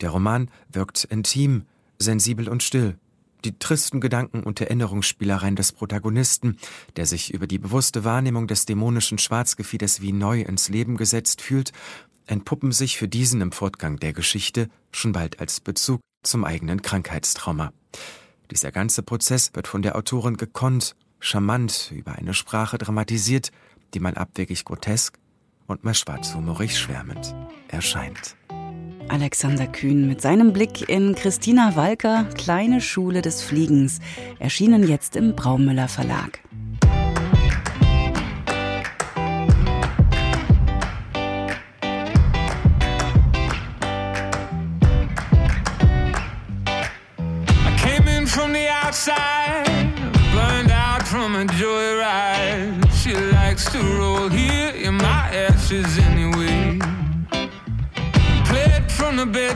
Der 0.00 0.10
Roman 0.10 0.52
wirkt 0.70 1.02
intim, 1.02 1.64
sensibel 1.98 2.48
und 2.48 2.62
still. 2.62 2.96
Die 3.44 3.58
tristen 3.58 4.00
Gedanken 4.00 4.44
und 4.44 4.60
Erinnerungsspielereien 4.60 5.56
des 5.56 5.72
Protagonisten, 5.72 6.58
der 6.94 7.06
sich 7.06 7.34
über 7.34 7.48
die 7.48 7.58
bewusste 7.58 8.04
Wahrnehmung 8.04 8.46
des 8.46 8.64
dämonischen 8.64 9.18
Schwarzgefieders 9.18 10.00
wie 10.00 10.12
neu 10.12 10.42
ins 10.42 10.68
Leben 10.68 10.96
gesetzt 10.96 11.42
fühlt, 11.42 11.72
entpuppen 12.28 12.70
sich 12.70 12.98
für 12.98 13.08
diesen 13.08 13.40
im 13.40 13.50
Fortgang 13.50 13.96
der 13.96 14.12
Geschichte 14.12 14.70
schon 14.92 15.10
bald 15.10 15.40
als 15.40 15.58
Bezug 15.58 16.00
zum 16.22 16.44
eigenen 16.44 16.82
Krankheitstrauma. 16.82 17.72
Dieser 18.50 18.72
ganze 18.72 19.02
Prozess 19.02 19.50
wird 19.54 19.68
von 19.68 19.82
der 19.82 19.96
Autorin 19.96 20.36
gekonnt, 20.36 20.96
charmant 21.20 21.92
über 21.94 22.12
eine 22.12 22.34
Sprache 22.34 22.78
dramatisiert, 22.78 23.50
die 23.94 24.00
mal 24.00 24.14
abwegig 24.14 24.64
grotesk 24.64 25.18
und 25.66 25.84
mal 25.84 25.94
schwarzhumorig 25.94 26.78
schwärmend 26.78 27.34
erscheint. 27.68 28.36
Alexander 29.08 29.66
Kühn 29.66 30.06
mit 30.06 30.20
seinem 30.20 30.52
Blick 30.52 30.88
in 30.88 31.14
Christina 31.14 31.76
Walker, 31.76 32.24
Kleine 32.36 32.80
Schule 32.80 33.22
des 33.22 33.42
Fliegens, 33.42 34.00
erschienen 34.38 34.86
jetzt 34.86 35.16
im 35.16 35.34
Braumüller 35.34 35.88
Verlag. 35.88 36.40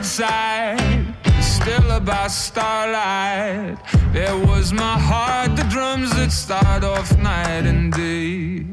Bedside, 0.03 1.15
still 1.39 1.91
about 1.91 2.29
starlight. 2.29 3.77
There 4.11 4.35
was 4.35 4.73
my 4.73 4.99
heart, 4.99 5.55
the 5.55 5.63
drums 5.63 6.13
that 6.17 6.29
start 6.33 6.83
off 6.83 7.17
night 7.17 7.65
and 7.65 7.89
day. 7.93 8.65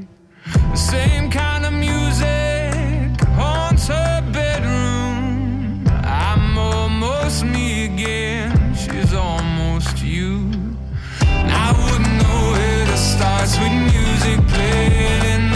The 0.72 0.76
same 0.76 1.30
kind 1.30 1.64
of 1.64 1.72
music 1.72 3.16
haunts 3.38 3.86
her 3.86 4.20
bedroom. 4.32 5.84
I'm 6.02 6.58
almost 6.58 7.44
me 7.44 7.84
again. 7.84 8.74
She's 8.74 9.14
almost 9.14 10.02
you. 10.02 10.50
And 11.20 11.52
I 11.52 11.70
wouldn't 11.80 12.14
know 12.22 12.40
where 12.54 12.86
to 12.86 12.96
start. 12.96 13.46
Sweet 13.46 13.78
music 13.94 14.38
playing 14.48 15.49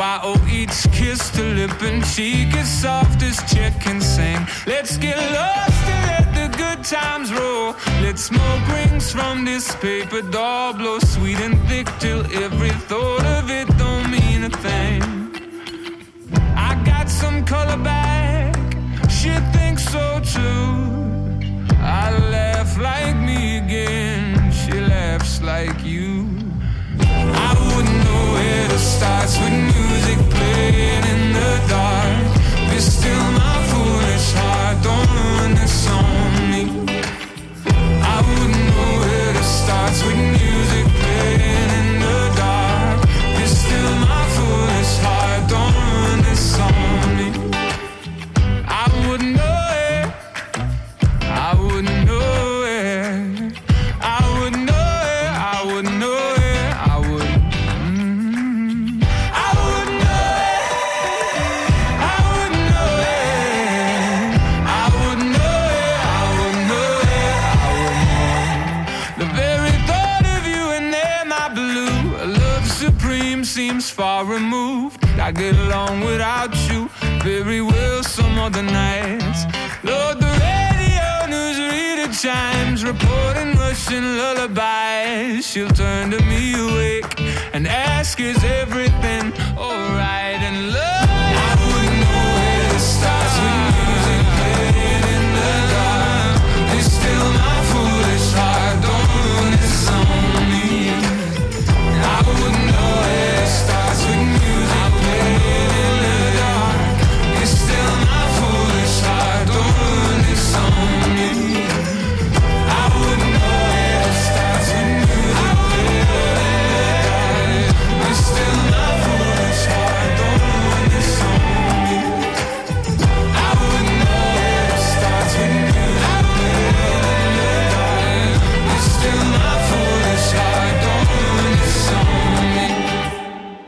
I 0.00 0.20
owe 0.22 0.46
each 0.48 0.90
kiss 0.92 1.30
to 1.30 1.42
lip 1.42 1.82
and 1.82 2.04
cheek 2.04 2.54
as 2.54 2.68
soft 2.68 3.20
as 3.22 3.36
chicken 3.52 4.00
sing? 4.00 4.46
Let's 4.66 4.96
get 4.96 5.16
lost 5.32 5.88
and 5.88 6.06
let 6.06 6.26
the 6.34 6.56
good 6.56 6.84
times 6.84 7.32
roll. 7.32 7.74
Let 8.02 8.18
smoke 8.18 8.68
rings 8.68 9.10
from 9.10 9.44
this 9.44 9.74
paper 9.76 10.22
doll 10.22 10.74
blow 10.74 11.00
sweet 11.00 11.40
and 11.40 11.58
thick 11.68 11.88
till 11.98 12.20
every 12.44 12.70
thought 12.70 13.24
of 13.24 13.50
it 13.50 13.66
don't 13.76 14.08
mean 14.10 14.44
a 14.44 14.50
thing. 14.50 15.02
I 16.56 16.80
got 16.84 17.08
some 17.08 17.44
color 17.44 17.78
back, 17.82 18.54
she 19.10 19.30
thinks 19.52 19.84
so 19.84 20.20
too. 20.20 21.74
I 21.80 22.16
laugh 22.30 22.78
like 22.78 23.16
me 23.16 23.58
again, 23.58 24.52
she 24.52 24.72
laughs 24.80 25.42
like 25.42 25.84
you. 25.84 26.27
Wouldn't 27.78 28.04
know 28.04 28.32
where 28.32 28.68
to 28.68 28.78
start. 28.78 29.28
With 29.40 29.52
music 29.52 30.18
playing 30.30 31.07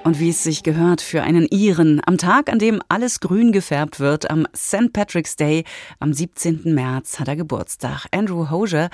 Und 0.02 0.18
wie 0.18 0.30
es 0.30 0.42
sich 0.42 0.62
gehört 0.62 1.02
für 1.02 1.22
einen 1.22 1.46
Iren, 1.46 2.00
am 2.06 2.16
Tag, 2.16 2.50
an 2.50 2.58
dem 2.58 2.80
alles 2.88 3.20
grün 3.20 3.52
gefärbt 3.52 4.00
wird, 4.00 4.30
am 4.30 4.46
St. 4.56 4.92
Patrick's 4.94 5.36
Day, 5.36 5.64
am 5.98 6.14
17. 6.14 6.74
März, 6.74 7.20
hat 7.20 7.28
er 7.28 7.36
Geburtstag. 7.36 8.06
Andrew 8.10 8.50
Hosier. 8.50 8.88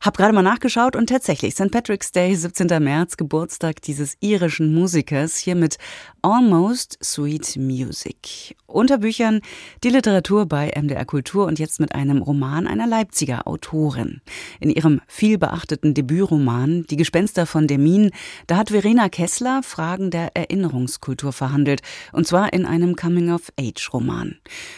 Hab 0.00 0.16
gerade 0.16 0.32
mal 0.32 0.42
nachgeschaut 0.42 0.94
und 0.94 1.08
tatsächlich 1.08 1.54
St. 1.54 1.72
Patrick's 1.72 2.12
Day, 2.12 2.32
17. 2.32 2.68
März, 2.80 3.16
Geburtstag 3.16 3.82
dieses 3.82 4.16
irischen 4.20 4.72
Musikers, 4.72 5.36
hier 5.36 5.56
mit 5.56 5.76
Almost 6.22 6.98
Sweet 7.02 7.56
Music. 7.56 8.56
Unter 8.66 8.98
Büchern 8.98 9.40
die 9.82 9.88
Literatur 9.88 10.46
bei 10.46 10.70
MDR 10.76 11.04
Kultur 11.04 11.46
und 11.46 11.58
jetzt 11.58 11.80
mit 11.80 11.94
einem 11.96 12.22
Roman 12.22 12.68
einer 12.68 12.86
Leipziger 12.86 13.48
Autorin. 13.48 14.20
In 14.60 14.70
ihrem 14.70 15.00
vielbeachteten 15.08 15.94
Debütroman 15.94 16.84
Die 16.90 16.96
Gespenster 16.96 17.46
von 17.46 17.66
Demin, 17.66 18.10
da 18.46 18.56
hat 18.58 18.70
Verena 18.70 19.08
Kessler 19.08 19.62
Fragen 19.64 20.10
der 20.10 20.36
Erinnerungskultur 20.36 21.32
verhandelt, 21.32 21.80
und 22.12 22.26
zwar 22.26 22.52
in 22.52 22.66
einem 22.66 22.94
Coming-of-Age-Roman. 22.94 24.36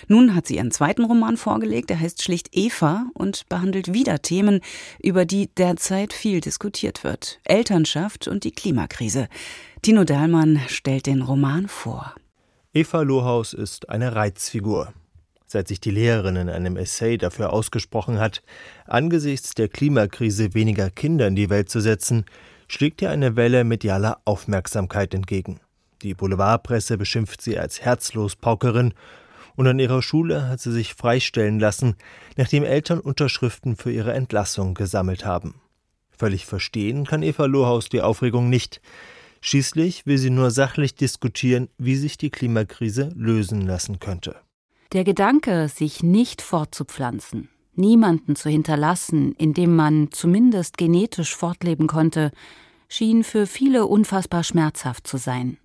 Nun 0.08 0.34
hat 0.34 0.46
sie 0.46 0.56
ihren 0.56 0.70
zweiten 0.70 1.04
Roman 1.04 1.36
vorgelegt, 1.36 1.90
der 1.90 2.00
heißt 2.00 2.22
schlicht 2.22 2.50
Eva 2.52 3.06
und 3.12 3.48
behandelt 3.48 3.92
wieder 3.92 4.22
Themen, 4.22 4.60
über 5.10 5.24
die 5.24 5.52
derzeit 5.52 6.12
viel 6.12 6.40
diskutiert 6.40 7.02
wird. 7.02 7.40
Elternschaft 7.42 8.28
und 8.28 8.44
die 8.44 8.52
Klimakrise. 8.52 9.26
Tino 9.82 10.04
Dahlmann 10.04 10.60
stellt 10.68 11.06
den 11.06 11.22
Roman 11.22 11.66
vor. 11.66 12.14
Eva 12.72 13.02
Lohaus 13.02 13.52
ist 13.52 13.88
eine 13.88 14.14
Reizfigur. 14.14 14.92
Seit 15.46 15.66
sich 15.66 15.80
die 15.80 15.90
Lehrerin 15.90 16.36
in 16.36 16.48
einem 16.48 16.76
Essay 16.76 17.18
dafür 17.18 17.52
ausgesprochen 17.52 18.20
hat, 18.20 18.40
angesichts 18.86 19.56
der 19.56 19.66
Klimakrise 19.66 20.54
weniger 20.54 20.90
Kinder 20.90 21.26
in 21.26 21.34
die 21.34 21.50
Welt 21.50 21.70
zu 21.70 21.80
setzen, 21.80 22.24
schlägt 22.68 23.02
ihr 23.02 23.10
eine 23.10 23.34
Welle 23.34 23.64
medialer 23.64 24.20
Aufmerksamkeit 24.24 25.12
entgegen. 25.12 25.58
Die 26.02 26.14
Boulevardpresse 26.14 26.96
beschimpft 26.96 27.42
sie 27.42 27.58
als 27.58 27.80
Herzlospaukerin 27.80 28.94
und 29.56 29.66
an 29.66 29.78
ihrer 29.78 30.02
Schule 30.02 30.48
hat 30.48 30.60
sie 30.60 30.72
sich 30.72 30.94
freistellen 30.94 31.58
lassen, 31.58 31.96
nachdem 32.36 32.64
Eltern 32.64 33.00
Unterschriften 33.00 33.76
für 33.76 33.92
ihre 33.92 34.12
Entlassung 34.12 34.74
gesammelt 34.74 35.24
haben. 35.24 35.60
Völlig 36.10 36.46
verstehen 36.46 37.06
kann 37.06 37.22
Eva 37.22 37.46
Lohaus 37.46 37.88
die 37.88 38.02
Aufregung 38.02 38.50
nicht. 38.50 38.80
Schließlich 39.40 40.04
will 40.04 40.18
sie 40.18 40.30
nur 40.30 40.50
sachlich 40.50 40.94
diskutieren, 40.94 41.68
wie 41.78 41.96
sich 41.96 42.18
die 42.18 42.30
Klimakrise 42.30 43.10
lösen 43.16 43.62
lassen 43.62 44.00
könnte. 44.00 44.36
Der 44.92 45.04
Gedanke, 45.04 45.68
sich 45.68 46.02
nicht 46.02 46.42
fortzupflanzen, 46.42 47.48
niemanden 47.74 48.36
zu 48.36 48.50
hinterlassen, 48.50 49.34
in 49.38 49.54
dem 49.54 49.74
man 49.74 50.10
zumindest 50.10 50.76
genetisch 50.76 51.34
fortleben 51.34 51.86
konnte, 51.86 52.32
schien 52.88 53.24
für 53.24 53.46
viele 53.46 53.86
unfassbar 53.86 54.44
schmerzhaft 54.44 55.06
zu 55.06 55.16
sein. 55.16 55.58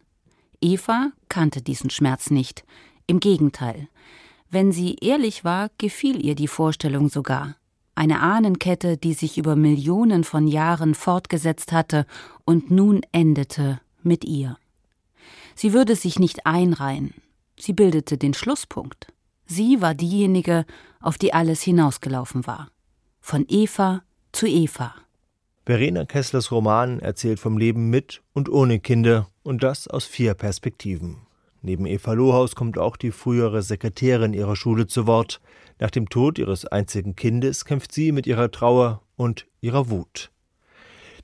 Eva 0.61 1.11
kannte 1.27 1.61
diesen 1.61 1.89
Schmerz 1.89 2.29
nicht. 2.29 2.63
Im 3.07 3.19
Gegenteil. 3.19 3.87
Wenn 4.49 4.71
sie 4.71 4.95
ehrlich 5.01 5.43
war, 5.43 5.69
gefiel 5.77 6.23
ihr 6.23 6.35
die 6.35 6.47
Vorstellung 6.47 7.09
sogar. 7.09 7.55
Eine 7.93 8.21
Ahnenkette, 8.21 8.97
die 8.97 9.13
sich 9.13 9.37
über 9.37 9.55
Millionen 9.55 10.23
von 10.23 10.47
Jahren 10.47 10.95
fortgesetzt 10.95 11.71
hatte 11.71 12.05
und 12.43 12.71
nun 12.71 13.01
endete 13.11 13.79
mit 14.03 14.25
ihr. 14.25 14.57
Sie 15.55 15.71
würde 15.71 15.95
sich 15.95 16.19
nicht 16.19 16.45
einreihen. 16.45 17.13
Sie 17.57 17.73
bildete 17.73 18.17
den 18.17 18.33
Schlusspunkt. 18.33 19.07
Sie 19.45 19.81
war 19.81 19.93
diejenige, 19.93 20.65
auf 20.99 21.17
die 21.17 21.33
alles 21.33 21.61
hinausgelaufen 21.61 22.45
war. 22.47 22.69
Von 23.21 23.45
Eva 23.47 24.03
zu 24.31 24.47
Eva. 24.47 24.93
Verena 25.65 26.05
Kesslers 26.05 26.51
Roman 26.51 26.99
erzählt 26.99 27.39
vom 27.39 27.57
Leben 27.57 27.89
mit 27.89 28.21
und 28.33 28.49
ohne 28.49 28.79
Kinder 28.79 29.29
und 29.43 29.63
das 29.63 29.87
aus 29.87 30.05
vier 30.05 30.33
Perspektiven. 30.33 31.24
Neben 31.65 31.87
Eva 31.87 32.13
Lohaus 32.13 32.53
kommt 32.53 32.77
auch 32.77 32.95
die 32.95 33.09
frühere 33.09 33.63
Sekretärin 33.63 34.35
ihrer 34.35 34.55
Schule 34.55 34.85
zu 34.85 35.07
Wort. 35.07 35.41
Nach 35.79 35.89
dem 35.89 36.09
Tod 36.09 36.37
ihres 36.37 36.67
einzigen 36.67 37.15
Kindes 37.15 37.65
kämpft 37.65 37.91
sie 37.91 38.11
mit 38.11 38.27
ihrer 38.27 38.51
Trauer 38.51 39.01
und 39.15 39.47
ihrer 39.61 39.89
Wut. 39.89 40.29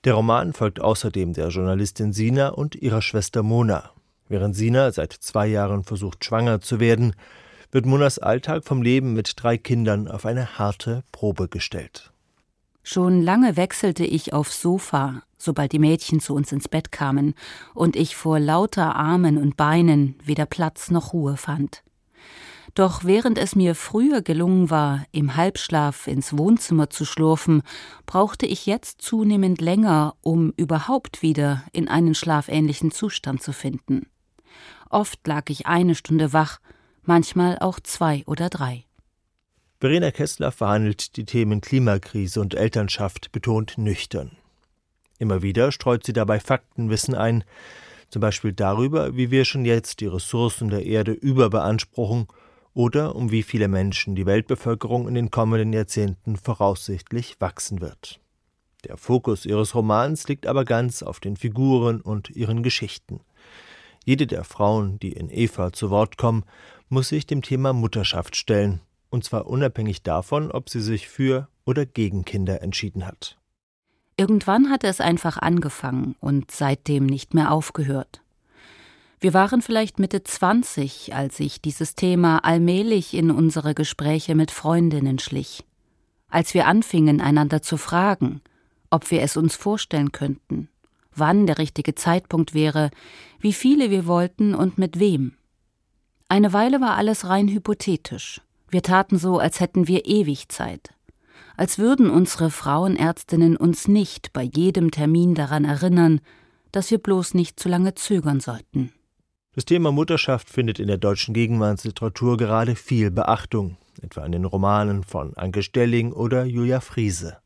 Der 0.03 0.15
Roman 0.15 0.53
folgt 0.53 0.81
außerdem 0.81 1.33
der 1.33 1.49
Journalistin 1.49 2.11
Sina 2.11 2.49
und 2.49 2.73
ihrer 2.73 3.03
Schwester 3.03 3.43
Mona. 3.43 3.91
Während 4.29 4.55
Sina 4.55 4.91
seit 4.91 5.13
zwei 5.13 5.45
Jahren 5.45 5.83
versucht, 5.83 6.25
schwanger 6.25 6.59
zu 6.59 6.79
werden, 6.79 7.13
wird 7.71 7.85
Monas 7.85 8.17
Alltag 8.17 8.65
vom 8.65 8.81
Leben 8.81 9.13
mit 9.13 9.33
drei 9.35 9.59
Kindern 9.59 10.07
auf 10.07 10.25
eine 10.25 10.57
harte 10.57 11.03
Probe 11.11 11.49
gestellt. 11.49 12.11
Schon 12.81 13.21
lange 13.21 13.57
wechselte 13.57 14.05
ich 14.05 14.33
aufs 14.33 14.59
Sofa, 14.59 15.21
sobald 15.41 15.71
die 15.71 15.79
Mädchen 15.79 16.19
zu 16.19 16.33
uns 16.33 16.51
ins 16.51 16.67
Bett 16.67 16.91
kamen 16.91 17.33
und 17.73 17.95
ich 17.95 18.15
vor 18.15 18.39
lauter 18.39 18.95
Armen 18.95 19.37
und 19.37 19.57
Beinen 19.57 20.15
weder 20.23 20.45
Platz 20.45 20.91
noch 20.91 21.13
Ruhe 21.13 21.37
fand. 21.37 21.83
Doch 22.73 23.03
während 23.03 23.37
es 23.37 23.55
mir 23.55 23.75
früher 23.75 24.21
gelungen 24.21 24.69
war, 24.69 25.05
im 25.11 25.35
Halbschlaf 25.35 26.07
ins 26.07 26.37
Wohnzimmer 26.37 26.89
zu 26.89 27.03
schlurfen, 27.03 27.63
brauchte 28.05 28.45
ich 28.45 28.65
jetzt 28.65 29.01
zunehmend 29.01 29.59
länger, 29.59 30.15
um 30.21 30.53
überhaupt 30.55 31.21
wieder 31.21 31.63
in 31.73 31.89
einen 31.89 32.15
schlafähnlichen 32.15 32.91
Zustand 32.91 33.43
zu 33.43 33.51
finden. 33.51 34.07
Oft 34.89 35.25
lag 35.27 35.49
ich 35.49 35.67
eine 35.67 35.95
Stunde 35.95 36.31
wach, 36.31 36.59
manchmal 37.03 37.59
auch 37.59 37.79
zwei 37.81 38.23
oder 38.25 38.49
drei. 38.49 38.85
Verena 39.79 40.11
Kessler 40.11 40.51
verhandelt 40.51 41.17
die 41.17 41.25
Themen 41.25 41.59
Klimakrise 41.59 42.39
und 42.39 42.53
Elternschaft 42.53 43.31
betont 43.31 43.77
nüchtern. 43.77 44.37
Immer 45.21 45.43
wieder 45.43 45.71
streut 45.71 46.03
sie 46.03 46.13
dabei 46.13 46.39
Faktenwissen 46.39 47.13
ein, 47.13 47.43
zum 48.09 48.21
Beispiel 48.21 48.53
darüber, 48.53 49.15
wie 49.15 49.29
wir 49.29 49.45
schon 49.45 49.65
jetzt 49.65 49.99
die 49.99 50.07
Ressourcen 50.07 50.71
der 50.71 50.83
Erde 50.83 51.11
überbeanspruchen 51.11 52.25
oder 52.73 53.15
um 53.15 53.29
wie 53.29 53.43
viele 53.43 53.67
Menschen 53.67 54.15
die 54.15 54.25
Weltbevölkerung 54.25 55.07
in 55.07 55.13
den 55.13 55.29
kommenden 55.29 55.73
Jahrzehnten 55.73 56.37
voraussichtlich 56.37 57.35
wachsen 57.39 57.81
wird. 57.81 58.19
Der 58.85 58.97
Fokus 58.97 59.45
ihres 59.45 59.75
Romans 59.75 60.27
liegt 60.27 60.47
aber 60.47 60.65
ganz 60.65 61.03
auf 61.03 61.19
den 61.19 61.37
Figuren 61.37 62.01
und 62.01 62.31
ihren 62.31 62.63
Geschichten. 62.63 63.19
Jede 64.03 64.25
der 64.25 64.43
Frauen, 64.43 64.97
die 64.97 65.11
in 65.11 65.29
Eva 65.29 65.71
zu 65.71 65.91
Wort 65.91 66.17
kommen, 66.17 66.45
muss 66.89 67.09
sich 67.09 67.27
dem 67.27 67.43
Thema 67.43 67.73
Mutterschaft 67.73 68.35
stellen, 68.35 68.81
und 69.11 69.23
zwar 69.23 69.45
unabhängig 69.45 70.01
davon, 70.01 70.51
ob 70.51 70.71
sie 70.71 70.81
sich 70.81 71.07
für 71.07 71.47
oder 71.63 71.85
gegen 71.85 72.25
Kinder 72.25 72.63
entschieden 72.63 73.05
hat. 73.05 73.37
Irgendwann 74.17 74.69
hatte 74.69 74.87
es 74.87 75.01
einfach 75.01 75.37
angefangen 75.37 76.15
und 76.19 76.51
seitdem 76.51 77.05
nicht 77.05 77.33
mehr 77.33 77.51
aufgehört. 77.51 78.21
Wir 79.19 79.33
waren 79.33 79.61
vielleicht 79.61 79.99
Mitte 79.99 80.23
20, 80.23 81.13
als 81.13 81.37
sich 81.37 81.61
dieses 81.61 81.95
Thema 81.95 82.39
allmählich 82.39 83.13
in 83.13 83.29
unsere 83.29 83.75
Gespräche 83.75 84.33
mit 84.33 84.49
Freundinnen 84.49 85.19
schlich. 85.19 85.63
Als 86.27 86.53
wir 86.53 86.65
anfingen, 86.65 87.21
einander 87.21 87.61
zu 87.61 87.77
fragen, 87.77 88.41
ob 88.89 89.11
wir 89.11 89.21
es 89.21 89.37
uns 89.37 89.55
vorstellen 89.55 90.11
könnten, 90.11 90.69
wann 91.13 91.45
der 91.45 91.57
richtige 91.57 91.93
Zeitpunkt 91.93 92.53
wäre, 92.53 92.89
wie 93.39 93.53
viele 93.53 93.91
wir 93.91 94.07
wollten 94.07 94.55
und 94.55 94.77
mit 94.77 94.99
wem. 94.99 95.33
Eine 96.27 96.53
Weile 96.53 96.81
war 96.81 96.95
alles 96.95 97.27
rein 97.27 97.47
hypothetisch. 97.47 98.41
Wir 98.69 98.81
taten 98.81 99.17
so, 99.17 99.37
als 99.37 99.59
hätten 99.59 99.87
wir 99.87 100.05
ewig 100.05 100.49
Zeit. 100.49 100.93
Als 101.61 101.77
würden 101.77 102.09
unsere 102.09 102.49
Frauenärztinnen 102.49 103.55
uns 103.55 103.87
nicht 103.87 104.33
bei 104.33 104.41
jedem 104.41 104.89
Termin 104.89 105.35
daran 105.35 105.63
erinnern, 105.63 106.19
dass 106.71 106.89
wir 106.89 106.97
bloß 106.97 107.35
nicht 107.35 107.59
zu 107.59 107.69
lange 107.69 107.93
zögern 107.93 108.39
sollten. 108.39 108.91
Das 109.53 109.65
Thema 109.65 109.91
Mutterschaft 109.91 110.49
findet 110.49 110.79
in 110.79 110.87
der 110.87 110.97
deutschen 110.97 111.35
Gegenwartsliteratur 111.35 112.37
gerade 112.37 112.75
viel 112.75 113.11
Beachtung, 113.11 113.77
etwa 114.01 114.25
in 114.25 114.31
den 114.31 114.45
Romanen 114.45 115.03
von 115.03 115.37
Anke 115.37 115.61
Stelling 115.61 116.13
oder 116.13 116.45
Julia 116.45 116.79
Friese. 116.79 117.37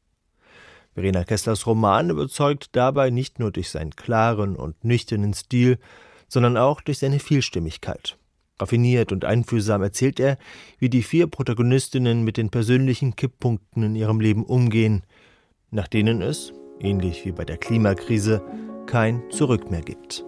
Verena 0.94 1.26
Kesslers 1.26 1.68
Roman 1.68 2.10
überzeugt 2.10 2.70
dabei 2.72 3.10
nicht 3.10 3.40
nur 3.40 3.52
durch 3.52 3.70
seinen 3.70 3.98
klaren 3.98 4.56
und 4.56 4.82
nüchternen 4.86 5.34
Stil, 5.34 5.78
sondern 6.30 6.56
auch 6.56 6.80
durch 6.80 7.00
seine 7.00 7.20
Vielstimmigkeit. 7.20 8.18
Raffiniert 8.60 9.12
und 9.12 9.26
einfühlsam 9.26 9.82
erzählt 9.82 10.20
er, 10.20 10.38
wie 10.80 10.90
die 10.90 11.04
vier 11.04 11.28
Protagonistinnen 11.28 12.24
mit 12.24 12.38
den 12.38 12.50
persönlichen 12.50 13.16
Kipppunkten 13.16 13.84
in 13.84 13.96
ihrem 13.96 14.20
Leben 14.20 14.46
umgehen, 14.46 15.04
nach 15.72 15.88
denen 15.88 16.22
es, 16.22 16.54
ähnlich 16.80 17.26
wie 17.26 17.34
bei 17.34 17.44
der 17.44 17.58
Klimakrise, 17.58 18.42
kein 18.86 19.22
Zurück 19.30 19.70
mehr 19.72 19.82
gibt. 19.82 20.24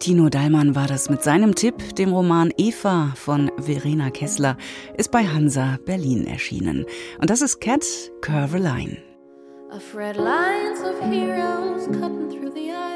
Tino 0.00 0.28
Dallmann 0.28 0.74
war 0.74 0.86
das 0.86 1.08
mit 1.08 1.22
seinem 1.22 1.54
Tipp, 1.54 1.94
dem 1.94 2.12
Roman 2.12 2.52
Eva 2.58 3.12
von 3.14 3.50
Verena 3.58 4.10
Kessler, 4.10 4.56
ist 4.98 5.10
bei 5.10 5.24
Hansa 5.24 5.78
Berlin 5.86 6.26
erschienen. 6.26 6.84
Und 7.20 7.30
das 7.30 7.40
ist 7.40 7.60
Cat 7.60 7.86
Curve 8.20 8.58
Line. 8.58 8.98
Of 9.70 9.94
red 9.94 10.16
lines 10.16 10.80
of 10.80 11.00
heroes 11.00 11.86
cutting 11.86 12.28
through 12.28 12.52
the 12.54 12.70
ice. 12.70 12.93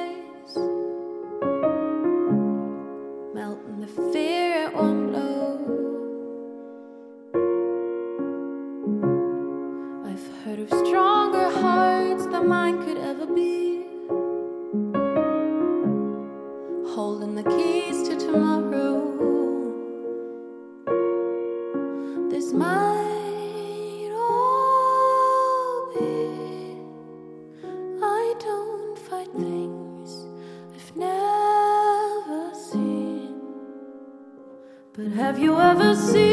Mine 12.48 12.82
could 12.82 12.96
ever 12.96 13.26
be. 13.26 13.84
holding 16.94 17.34
the 17.34 17.44
keys 17.44 18.08
to 18.08 18.16
tomorrow. 18.16 18.96
This 22.30 22.52
might 22.52 24.10
all 24.16 25.92
be. 25.94 26.80
I 28.02 28.34
don't 28.46 28.98
fight 28.98 29.30
things 29.32 30.10
I've 30.74 30.96
never 30.96 32.54
seen. 32.54 33.34
But 34.94 35.08
have 35.12 35.38
you 35.38 35.60
ever 35.60 35.94
seen 35.94 36.27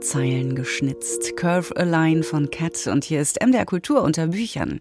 Zeilen 0.00 0.54
geschnitzt. 0.54 1.36
Curve 1.36 1.76
a 1.76 1.82
Line 1.82 2.22
von 2.22 2.50
Cat 2.50 2.86
und 2.86 3.04
hier 3.04 3.20
ist 3.20 3.40
MDR 3.44 3.64
Kultur 3.64 4.02
unter 4.02 4.28
Büchern. 4.28 4.80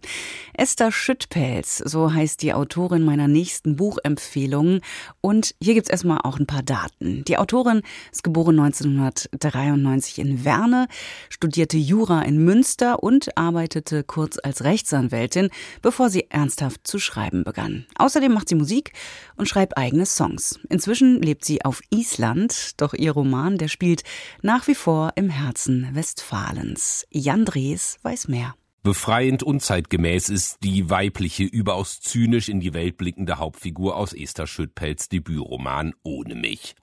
Esther 0.54 0.92
Schüttpelz, 0.92 1.78
so 1.78 2.14
heißt 2.14 2.42
die 2.42 2.54
Autorin 2.54 3.04
meiner 3.04 3.28
nächsten 3.28 3.76
Buchempfehlung. 3.76 4.82
Und 5.22 5.56
hier 5.62 5.74
gibt's 5.74 5.90
erstmal 5.90 6.20
auch 6.24 6.40
ein 6.40 6.48
paar 6.48 6.64
Daten. 6.64 7.24
Die 7.26 7.38
Autorin 7.38 7.82
ist 8.12 8.24
geboren 8.24 8.60
1993 8.60 10.20
in 10.20 10.46
Werne, 10.46 10.88
studierte 11.30 11.78
Jura 11.78 12.22
in 12.22 12.44
Münster 12.44 13.02
und 13.02 13.38
arbeitete 13.38 14.04
kurz 14.04 14.38
als 14.42 14.64
Rechtsanwältin, 14.64 15.50
bevor 15.82 16.10
sie 16.10 16.28
ernsthaft 16.30 16.88
zu 16.88 17.00
schreiben 17.00 17.44
begann. 17.44 17.86
Außerdem 17.98 18.34
macht 18.34 18.50
sie 18.50 18.56
Musik 18.56 18.94
und 19.36 19.48
schreibt 19.48 19.78
eigene 19.78 20.06
Songs. 20.06 20.60
Inzwischen 20.70 21.22
lebt 21.22 21.46
sie 21.46 21.64
auf 21.64 21.82
Island, 21.90 22.72
doch 22.78 22.94
ihr 22.94 23.12
Roman, 23.12 23.58
der 23.58 23.68
spielt 23.68 24.04
nach 24.42 24.68
wie 24.68 24.76
vor 24.76 25.05
im 25.16 25.30
Herzen 25.30 25.90
Westfalens. 25.94 27.06
Jan 27.12 27.46
Drees 27.46 27.98
weiß 28.04 28.28
mehr. 28.28 28.56
Befreiend 28.86 29.42
unzeitgemäß 29.42 30.30
ist 30.30 30.64
die 30.64 30.92
weibliche, 30.92 31.44
überaus 31.44 32.02
zynisch 32.02 32.50
in 32.50 32.60
die 32.60 32.76
Welt 32.76 32.98
blickende 32.98 33.40
Hauptfigur 33.40 33.96
aus 33.96 34.14
Esther 34.14 34.46
Schüttpelz 34.46 35.10
Debütroman 35.10 35.96
Ohne 36.04 36.36
mich. 36.36 36.76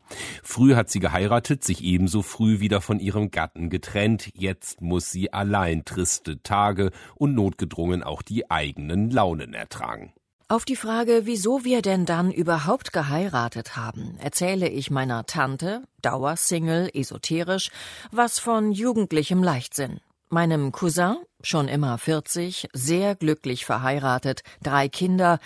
Früh 0.42 0.74
hat 0.74 0.90
sie 0.90 0.98
geheiratet, 0.98 1.62
sich 1.62 1.84
ebenso 1.84 2.22
früh 2.22 2.58
wieder 2.58 2.80
von 2.80 2.98
ihrem 2.98 3.30
Gatten 3.30 3.70
getrennt. 3.70 4.32
Jetzt 4.34 4.80
muss 4.80 5.12
sie 5.12 5.32
allein 5.32 5.84
triste 5.84 6.42
Tage 6.42 6.90
und 7.14 7.34
notgedrungen 7.36 8.02
auch 8.02 8.22
die 8.22 8.50
eigenen 8.50 9.10
Launen 9.10 9.54
ertragen. 9.54 10.12
Auf 10.52 10.66
die 10.66 10.76
Frage, 10.76 11.22
wieso 11.24 11.64
wir 11.64 11.80
denn 11.80 12.04
dann 12.04 12.30
überhaupt 12.30 12.92
geheiratet 12.92 13.74
haben, 13.74 14.18
erzähle 14.18 14.68
ich 14.68 14.90
meiner 14.90 15.24
Tante, 15.24 15.82
Dauersingle, 16.02 16.90
esoterisch, 16.92 17.70
was 18.10 18.38
von 18.38 18.70
jugendlichem 18.70 19.42
Leichtsinn. 19.42 20.00
Meinem 20.28 20.70
Cousin, 20.70 21.16
schon 21.42 21.68
immer 21.68 21.96
40, 21.96 22.68
sehr 22.74 23.14
glücklich 23.14 23.64
verheiratet, 23.64 24.42
drei 24.62 24.90
Kinder, 24.90 25.38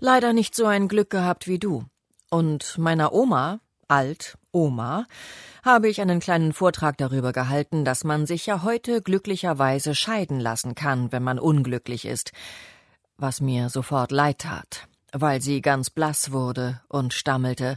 leider 0.00 0.32
nicht 0.32 0.56
so 0.56 0.66
ein 0.66 0.88
Glück 0.88 1.10
gehabt 1.10 1.46
wie 1.46 1.60
du. 1.60 1.84
Und 2.28 2.78
meiner 2.78 3.12
Oma, 3.12 3.60
alt, 3.86 4.38
Oma, 4.50 5.06
habe 5.64 5.88
ich 5.88 6.00
einen 6.00 6.18
kleinen 6.18 6.52
Vortrag 6.52 6.98
darüber 6.98 7.32
gehalten, 7.32 7.84
dass 7.84 8.02
man 8.02 8.26
sich 8.26 8.46
ja 8.46 8.64
heute 8.64 9.02
glücklicherweise 9.02 9.94
scheiden 9.94 10.40
lassen 10.40 10.74
kann, 10.74 11.12
wenn 11.12 11.22
man 11.22 11.38
unglücklich 11.38 12.06
ist 12.06 12.32
was 13.18 13.40
mir 13.40 13.68
sofort 13.68 14.12
leid 14.12 14.38
tat, 14.40 14.88
weil 15.12 15.42
sie 15.42 15.60
ganz 15.60 15.90
blass 15.90 16.32
wurde 16.32 16.80
und 16.88 17.12
stammelte, 17.12 17.76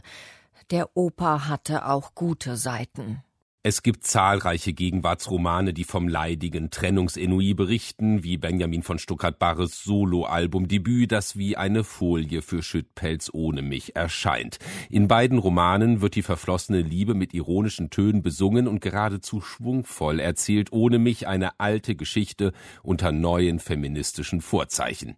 der 0.70 0.96
Opa 0.96 1.48
hatte 1.48 1.86
auch 1.86 2.14
gute 2.14 2.56
Seiten. 2.56 3.22
Es 3.64 3.84
gibt 3.84 4.04
zahlreiche 4.04 4.72
Gegenwartsromane, 4.72 5.72
die 5.72 5.84
vom 5.84 6.08
leidigen 6.08 6.70
Trennungsenui 6.70 7.54
berichten, 7.54 8.24
wie 8.24 8.36
Benjamin 8.36 8.82
von 8.82 8.98
Stuttgart-Barres 8.98 9.84
Soloalbumdebüt, 9.84 11.12
das 11.12 11.36
wie 11.36 11.56
eine 11.56 11.84
Folie 11.84 12.42
für 12.42 12.64
Schüttpelz 12.64 13.30
ohne 13.32 13.62
mich 13.62 13.94
erscheint. 13.94 14.58
In 14.90 15.06
beiden 15.06 15.38
Romanen 15.38 16.00
wird 16.00 16.16
die 16.16 16.22
verflossene 16.22 16.80
Liebe 16.80 17.14
mit 17.14 17.34
ironischen 17.34 17.90
Tönen 17.90 18.22
besungen 18.22 18.66
und 18.66 18.80
geradezu 18.80 19.40
schwungvoll 19.40 20.18
erzählt 20.18 20.72
ohne 20.72 20.98
mich 20.98 21.28
eine 21.28 21.60
alte 21.60 21.94
Geschichte 21.94 22.52
unter 22.82 23.12
neuen 23.12 23.60
feministischen 23.60 24.40
Vorzeichen. 24.40 25.14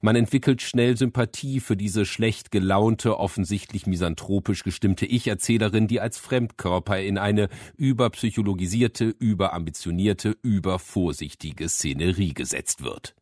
Man 0.00 0.16
entwickelt 0.16 0.62
schnell 0.62 0.96
Sympathie 0.96 1.60
für 1.60 1.76
diese 1.76 2.04
schlecht 2.04 2.50
gelaunte, 2.50 3.18
offensichtlich 3.18 3.86
misanthropisch 3.86 4.64
gestimmte 4.64 5.06
Ich-Erzählerin, 5.06 5.88
die 5.88 6.00
als 6.00 6.18
Fremdkörper 6.18 7.00
in 7.00 7.18
eine 7.18 7.48
überpsychologisierte, 7.76 9.14
überambitionierte, 9.18 10.36
übervorsichtige 10.42 11.68
Szenerie 11.68 12.34
gesetzt 12.34 12.82
wird. 12.82 13.14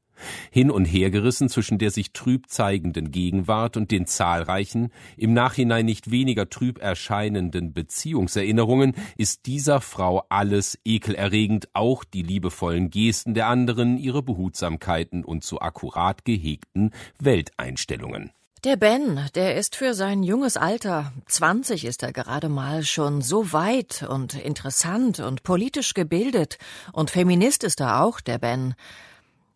Hin 0.51 0.71
und 0.71 0.85
hergerissen 0.85 1.49
zwischen 1.49 1.79
der 1.79 1.91
sich 1.91 2.13
trüb 2.13 2.49
zeigenden 2.49 3.11
Gegenwart 3.11 3.77
und 3.77 3.91
den 3.91 4.07
zahlreichen, 4.07 4.91
im 5.17 5.33
Nachhinein 5.33 5.87
nicht 5.87 6.11
weniger 6.11 6.49
trüb 6.49 6.81
erscheinenden 6.81 7.73
Beziehungserinnerungen, 7.73 8.95
ist 9.17 9.47
dieser 9.47 9.81
Frau 9.81 10.25
alles 10.29 10.79
ekelerregend, 10.85 11.69
auch 11.73 12.05
die 12.05 12.23
liebevollen 12.23 12.91
Gesten 12.91 13.35
der 13.35 13.49
anderen, 13.49 13.99
ihre 13.99 14.23
Behutsamkeiten 14.23 15.25
und 15.25 15.45
so 15.45 15.61
akkurat 15.61 16.25
gehegten 16.25 16.91
Welteinstellungen. 17.19 18.33
Der 18.63 18.77
Ben, 18.77 19.27
der 19.35 19.57
ist 19.57 19.75
für 19.75 19.95
sein 19.95 20.23
junges 20.23 20.59
Alter, 20.59 21.15
20 21.25 21.87
ist 21.87 22.03
er 22.03 22.13
gerade 22.13 22.51
mal, 22.51 22.83
schon 22.83 23.23
so 23.23 23.55
weit 23.55 24.03
und 24.07 24.35
interessant 24.35 25.19
und 25.19 25.45
politisch 25.45 25.95
gebildet, 25.95 26.59
und 26.93 27.09
Feminist 27.09 27.65
ist 27.65 27.81
er 27.81 28.03
auch, 28.03 28.21
der 28.21 28.37
Ben. 28.37 28.75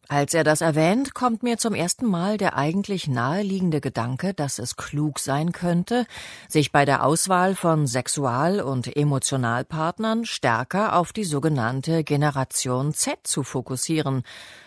Als 0.08 0.34
er 0.34 0.44
das 0.44 0.60
erwähnt, 0.60 1.14
kommt 1.14 1.42
mir 1.42 1.56
zum 1.56 1.74
ersten 1.74 2.06
Mal 2.06 2.36
der 2.36 2.56
eigentlich 2.56 3.08
naheliegende 3.08 3.80
Gedanke, 3.80 4.34
dass 4.34 4.58
es 4.58 4.76
klug 4.76 5.18
sein 5.18 5.52
könnte, 5.52 6.06
sich 6.46 6.72
bei 6.72 6.84
der 6.84 7.04
Auswahl 7.04 7.54
von 7.54 7.86
Sexual- 7.86 8.60
und 8.60 8.94
Emotionalpartnern 8.94 10.26
stärker 10.26 10.96
auf 10.96 11.14
die 11.14 11.24
sogenannte 11.24 12.04
Generation 12.04 12.92
Z 12.92 13.26
zu 13.26 13.42
fokussieren, 13.44 14.24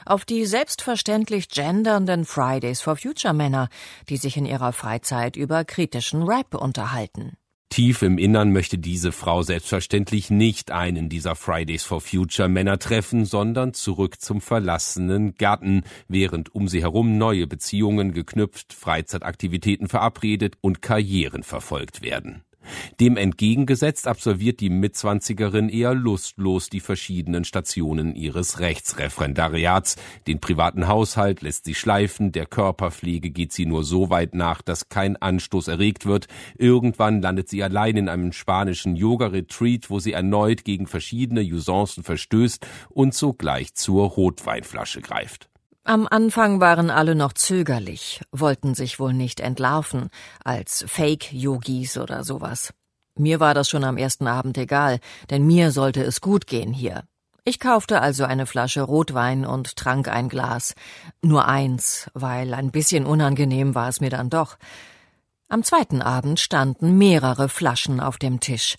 auf 0.07 0.25
die 0.25 0.45
selbstverständlich 0.47 1.49
gendernden 1.49 2.25
Fridays 2.25 2.81
for 2.81 2.95
Future 2.95 3.35
Männer, 3.35 3.69
die 4.09 4.17
sich 4.17 4.37
in 4.37 4.45
ihrer 4.47 4.73
Freizeit 4.73 5.35
über 5.35 5.63
kritischen 5.65 6.23
Rap 6.23 6.55
unterhalten. 6.55 7.37
Tief 7.77 8.01
im 8.01 8.17
Innern 8.17 8.51
möchte 8.51 8.79
diese 8.79 9.11
Frau 9.11 9.43
selbstverständlich 9.43 10.31
nicht 10.31 10.71
einen 10.71 11.09
dieser 11.09 11.35
Fridays 11.35 11.83
for 11.83 12.01
Future 12.01 12.49
Männer 12.49 12.79
treffen, 12.79 13.23
sondern 13.23 13.75
zurück 13.75 14.19
zum 14.19 14.41
verlassenen 14.41 15.35
Garten, 15.35 15.83
während 16.07 16.55
um 16.55 16.67
sie 16.67 16.81
herum 16.81 17.19
neue 17.19 17.45
Beziehungen 17.45 18.13
geknüpft, 18.13 18.73
Freizeitaktivitäten 18.73 19.89
verabredet 19.89 20.57
und 20.61 20.81
Karrieren 20.81 21.43
verfolgt 21.43 22.01
werden. 22.01 22.41
Dem 22.99 23.17
entgegengesetzt 23.17 24.07
absolviert 24.07 24.59
die 24.59 24.69
Mitzwanzigerin 24.69 25.69
eher 25.69 25.93
lustlos 25.93 26.69
die 26.69 26.79
verschiedenen 26.79 27.45
Stationen 27.45 28.15
ihres 28.15 28.59
Rechtsreferendariats. 28.59 29.95
Den 30.27 30.39
privaten 30.39 30.87
Haushalt 30.87 31.41
lässt 31.41 31.65
sie 31.65 31.75
schleifen, 31.75 32.31
der 32.31 32.45
Körperpflege 32.45 33.29
geht 33.29 33.53
sie 33.53 33.65
nur 33.65 33.83
so 33.83 34.09
weit 34.09 34.35
nach, 34.35 34.61
dass 34.61 34.89
kein 34.89 35.17
Anstoß 35.17 35.67
erregt 35.67 36.05
wird. 36.05 36.27
Irgendwann 36.57 37.21
landet 37.21 37.49
sie 37.49 37.63
allein 37.63 37.97
in 37.97 38.09
einem 38.09 38.31
spanischen 38.31 38.95
Yoga-Retreat, 38.95 39.89
wo 39.89 39.99
sie 39.99 40.13
erneut 40.13 40.63
gegen 40.63 40.87
verschiedene 40.87 41.41
Usancen 41.41 42.03
verstößt 42.03 42.65
und 42.89 43.13
sogleich 43.13 43.73
zur 43.73 44.07
Rotweinflasche 44.07 45.01
greift. 45.01 45.49
Am 45.87 46.05
Anfang 46.05 46.59
waren 46.59 46.89
alle 46.89 47.15
noch 47.15 47.31
zögerlich, 47.31 48.19
wollten 48.33 48.75
sich 48.75 48.99
wohl 48.99 49.13
nicht 49.13 49.39
entlarven, 49.39 50.09
als 50.43 50.83
Fake-Yogis 50.85 51.97
oder 51.97 52.25
sowas. 52.25 52.73
Mir 53.17 53.39
war 53.39 53.53
das 53.53 53.69
schon 53.69 53.85
am 53.85 53.95
ersten 53.95 54.27
Abend 54.27 54.57
egal, 54.57 54.99
denn 55.29 55.47
mir 55.47 55.71
sollte 55.71 56.03
es 56.03 56.19
gut 56.19 56.45
gehen 56.45 56.73
hier. 56.73 57.05
Ich 57.45 57.57
kaufte 57.61 58.01
also 58.01 58.25
eine 58.25 58.47
Flasche 58.47 58.81
Rotwein 58.81 59.45
und 59.45 59.77
trank 59.77 60.09
ein 60.09 60.27
Glas. 60.27 60.75
Nur 61.21 61.47
eins, 61.47 62.11
weil 62.13 62.53
ein 62.53 62.71
bisschen 62.71 63.05
unangenehm 63.05 63.73
war 63.73 63.87
es 63.87 64.01
mir 64.01 64.09
dann 64.09 64.29
doch. 64.29 64.57
Am 65.47 65.63
zweiten 65.63 66.01
Abend 66.01 66.41
standen 66.41 66.97
mehrere 66.97 67.47
Flaschen 67.47 68.01
auf 68.01 68.17
dem 68.17 68.41
Tisch, 68.41 68.75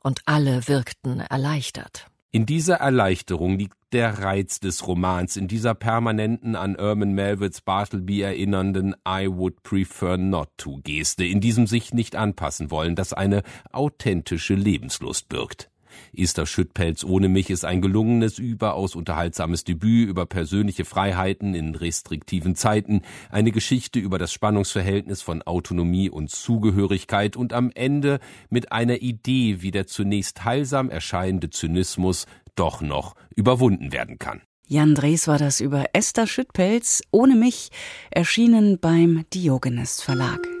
und 0.00 0.20
alle 0.26 0.68
wirkten 0.68 1.20
erleichtert. 1.20 2.09
In 2.32 2.46
dieser 2.46 2.76
Erleichterung 2.76 3.58
liegt 3.58 3.76
der 3.90 4.20
Reiz 4.20 4.60
des 4.60 4.86
Romans, 4.86 5.36
in 5.36 5.48
dieser 5.48 5.74
permanenten 5.74 6.54
an 6.54 6.76
Erman 6.76 7.12
Melvilles 7.12 7.60
Bartleby 7.60 8.20
erinnernden 8.20 8.94
I 9.04 9.26
would 9.28 9.64
prefer 9.64 10.16
not 10.16 10.48
to 10.56 10.78
Geste, 10.84 11.24
in 11.24 11.40
diesem 11.40 11.66
sich 11.66 11.92
nicht 11.92 12.14
anpassen 12.14 12.70
wollen, 12.70 12.94
das 12.94 13.12
eine 13.12 13.42
authentische 13.72 14.54
Lebenslust 14.54 15.28
birgt. 15.28 15.70
Esther 16.16 16.46
Schüttpelz 16.46 17.04
ohne 17.04 17.28
mich 17.28 17.50
ist 17.50 17.64
ein 17.64 17.80
gelungenes, 17.80 18.38
überaus 18.38 18.94
unterhaltsames 18.94 19.64
Debüt 19.64 20.08
über 20.08 20.26
persönliche 20.26 20.84
Freiheiten 20.84 21.54
in 21.54 21.74
restriktiven 21.74 22.54
Zeiten, 22.54 23.02
eine 23.30 23.52
Geschichte 23.52 23.98
über 23.98 24.18
das 24.18 24.32
Spannungsverhältnis 24.32 25.22
von 25.22 25.42
Autonomie 25.42 26.10
und 26.10 26.30
Zugehörigkeit 26.30 27.36
und 27.36 27.52
am 27.52 27.70
Ende 27.74 28.20
mit 28.48 28.72
einer 28.72 29.02
Idee, 29.02 29.62
wie 29.62 29.70
der 29.70 29.86
zunächst 29.86 30.44
heilsam 30.44 30.90
erscheinende 30.90 31.50
Zynismus 31.50 32.26
doch 32.54 32.80
noch 32.80 33.14
überwunden 33.34 33.92
werden 33.92 34.18
kann. 34.18 34.42
Jan 34.66 34.94
Drees 34.94 35.26
war 35.26 35.38
das 35.38 35.60
über 35.60 35.86
Esther 35.94 36.28
Schüttpelz 36.28 37.02
ohne 37.10 37.34
mich, 37.34 37.70
erschienen 38.10 38.78
beim 38.78 39.24
Diogenes 39.32 40.00
Verlag. 40.00 40.59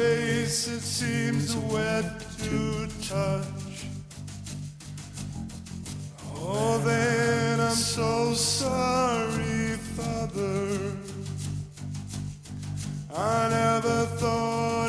face, 0.00 0.68
it 0.68 0.80
seems 0.80 1.56
wet 1.72 2.06
to 2.44 2.88
touch. 3.08 3.86
Oh, 6.36 6.78
then 6.84 7.60
I'm 7.60 7.80
so 7.96 8.32
sorry, 8.32 9.76
Father. 9.96 10.96
I 13.14 13.48
never 13.50 14.06
thought. 14.20 14.79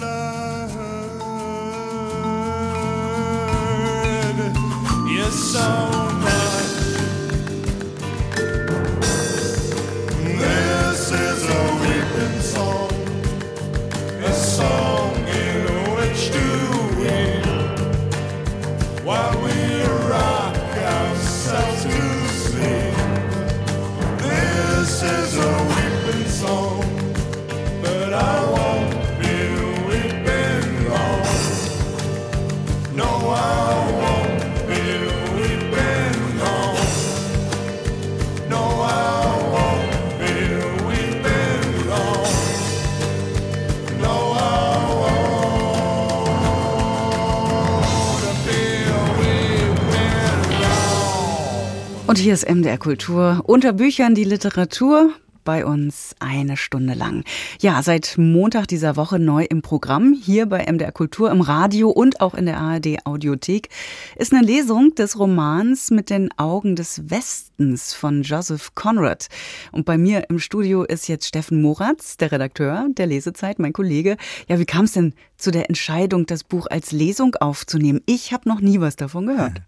Und 52.11 52.17
hier 52.17 52.33
ist 52.33 52.45
MDR 52.45 52.77
Kultur. 52.77 53.41
Unter 53.45 53.71
Büchern 53.71 54.15
die 54.15 54.25
Literatur 54.25 55.13
bei 55.45 55.65
uns 55.65 56.13
eine 56.19 56.57
Stunde 56.57 56.93
lang. 56.93 57.23
Ja, 57.61 57.81
seit 57.81 58.17
Montag 58.17 58.67
dieser 58.67 58.97
Woche 58.97 59.17
neu 59.17 59.45
im 59.45 59.61
Programm, 59.61 60.11
hier 60.11 60.45
bei 60.45 60.69
MDR 60.69 60.91
Kultur 60.91 61.31
im 61.31 61.39
Radio 61.39 61.89
und 61.89 62.19
auch 62.19 62.33
in 62.33 62.47
der 62.47 62.57
ARD 62.57 63.05
Audiothek, 63.05 63.69
ist 64.17 64.33
eine 64.33 64.45
Lesung 64.45 64.93
des 64.95 65.17
Romans 65.17 65.89
Mit 65.89 66.09
den 66.09 66.37
Augen 66.37 66.75
des 66.75 67.09
Westens 67.09 67.93
von 67.93 68.23
Joseph 68.23 68.75
Conrad. 68.75 69.29
Und 69.71 69.85
bei 69.85 69.97
mir 69.97 70.29
im 70.29 70.39
Studio 70.39 70.83
ist 70.83 71.07
jetzt 71.07 71.27
Steffen 71.27 71.61
Moratz, 71.61 72.17
der 72.17 72.33
Redakteur 72.33 72.87
der 72.89 73.07
Lesezeit, 73.07 73.57
mein 73.57 73.71
Kollege. 73.71 74.17
Ja, 74.49 74.59
wie 74.59 74.65
kam 74.65 74.83
es 74.83 74.91
denn 74.91 75.13
zu 75.37 75.49
der 75.49 75.69
Entscheidung, 75.69 76.25
das 76.25 76.43
Buch 76.43 76.67
als 76.69 76.91
Lesung 76.91 77.35
aufzunehmen? 77.35 78.01
Ich 78.05 78.33
habe 78.33 78.49
noch 78.49 78.59
nie 78.59 78.81
was 78.81 78.97
davon 78.97 79.27
gehört. 79.27 79.61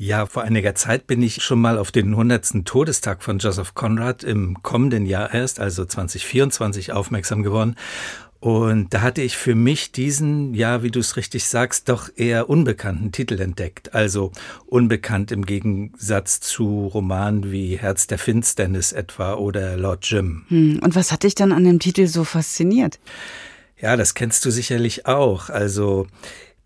Ja, 0.00 0.26
vor 0.26 0.44
einiger 0.44 0.76
Zeit 0.76 1.08
bin 1.08 1.20
ich 1.22 1.42
schon 1.42 1.60
mal 1.60 1.76
auf 1.76 1.90
den 1.90 2.10
100. 2.10 2.64
Todestag 2.64 3.24
von 3.24 3.38
Joseph 3.38 3.74
Conrad 3.74 4.22
im 4.22 4.62
kommenden 4.62 5.06
Jahr 5.06 5.34
erst, 5.34 5.58
also 5.58 5.84
2024, 5.84 6.92
aufmerksam 6.92 7.42
geworden. 7.42 7.74
Und 8.38 8.94
da 8.94 9.00
hatte 9.00 9.22
ich 9.22 9.36
für 9.36 9.56
mich 9.56 9.90
diesen, 9.90 10.54
ja, 10.54 10.84
wie 10.84 10.92
du 10.92 11.00
es 11.00 11.16
richtig 11.16 11.46
sagst, 11.46 11.88
doch 11.88 12.10
eher 12.14 12.48
unbekannten 12.48 13.10
Titel 13.10 13.40
entdeckt. 13.40 13.92
Also 13.92 14.30
unbekannt 14.66 15.32
im 15.32 15.44
Gegensatz 15.44 16.38
zu 16.38 16.86
Romanen 16.86 17.50
wie 17.50 17.76
Herz 17.76 18.06
der 18.06 18.18
Finsternis 18.18 18.92
etwa 18.92 19.34
oder 19.34 19.76
Lord 19.76 20.08
Jim. 20.08 20.44
Hm, 20.46 20.78
und 20.80 20.94
was 20.94 21.10
hat 21.10 21.24
dich 21.24 21.34
dann 21.34 21.50
an 21.50 21.64
dem 21.64 21.80
Titel 21.80 22.06
so 22.06 22.22
fasziniert? 22.22 23.00
Ja, 23.80 23.96
das 23.96 24.14
kennst 24.14 24.44
du 24.44 24.52
sicherlich 24.52 25.06
auch. 25.06 25.50
Also, 25.50 26.06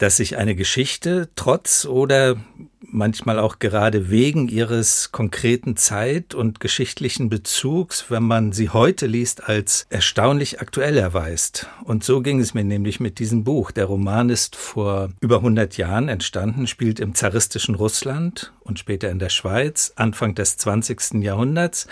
dass 0.02 0.16
sich 0.16 0.36
eine 0.36 0.56
Geschichte 0.56 1.28
trotz 1.36 1.84
oder 1.84 2.36
manchmal 2.80 3.38
auch 3.38 3.60
gerade 3.60 4.10
wegen 4.10 4.48
ihres 4.48 5.12
konkreten 5.12 5.76
Zeit- 5.76 6.34
und 6.34 6.58
geschichtlichen 6.58 7.28
Bezugs, 7.28 8.06
wenn 8.08 8.24
man 8.24 8.50
sie 8.50 8.70
heute 8.70 9.06
liest, 9.06 9.48
als 9.48 9.86
erstaunlich 9.90 10.60
aktuell 10.60 10.98
erweist. 10.98 11.68
Und 11.84 12.02
so 12.02 12.20
ging 12.20 12.40
es 12.40 12.52
mir 12.52 12.64
nämlich 12.64 12.98
mit 12.98 13.20
diesem 13.20 13.44
Buch. 13.44 13.70
Der 13.70 13.84
Roman 13.84 14.28
ist 14.28 14.56
vor 14.56 15.10
über 15.20 15.36
100 15.36 15.76
Jahren 15.76 16.08
entstanden, 16.08 16.66
spielt 16.66 16.98
im 16.98 17.14
zaristischen 17.14 17.76
Russland 17.76 18.52
und 18.60 18.80
später 18.80 19.08
in 19.08 19.20
der 19.20 19.30
Schweiz, 19.30 19.92
Anfang 19.94 20.34
des 20.34 20.56
20. 20.56 21.22
Jahrhunderts. 21.22 21.86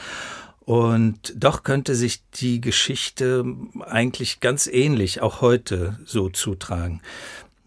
Und 0.65 1.33
doch 1.37 1.63
könnte 1.63 1.95
sich 1.95 2.23
die 2.35 2.61
Geschichte 2.61 3.45
eigentlich 3.87 4.41
ganz 4.41 4.67
ähnlich 4.67 5.23
auch 5.23 5.41
heute 5.41 5.99
so 6.05 6.29
zutragen. 6.29 7.01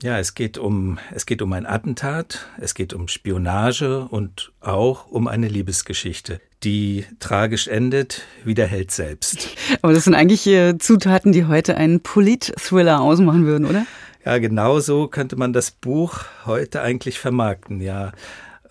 Ja, 0.03 0.19
es 0.19 0.35
geht 0.35 0.57
um, 0.57 0.99
es 1.15 1.25
geht 1.25 1.41
um 1.41 1.53
ein 1.53 1.65
Attentat, 1.65 2.45
es 2.59 2.75
geht 2.75 2.93
um 2.93 3.07
Spionage 3.07 4.05
und 4.09 4.51
auch 4.59 5.07
um 5.07 5.29
eine 5.29 5.47
Liebesgeschichte, 5.47 6.41
die 6.61 7.05
tragisch 7.21 7.69
endet, 7.69 8.23
wie 8.43 8.53
der 8.53 8.67
Held 8.67 8.91
selbst. 8.91 9.47
Aber 9.81 9.93
das 9.93 10.03
sind 10.03 10.13
eigentlich 10.13 10.45
äh, 10.45 10.77
Zutaten, 10.77 11.31
die 11.31 11.45
heute 11.45 11.77
einen 11.77 12.01
Polit-Thriller 12.01 12.99
ausmachen 12.99 13.45
würden, 13.45 13.65
oder? 13.65 13.85
Ja, 14.25 14.39
genau 14.39 14.81
so 14.81 15.07
könnte 15.07 15.37
man 15.37 15.53
das 15.53 15.71
Buch 15.71 16.25
heute 16.45 16.81
eigentlich 16.81 17.17
vermarkten, 17.17 17.79
ja. 17.79 18.11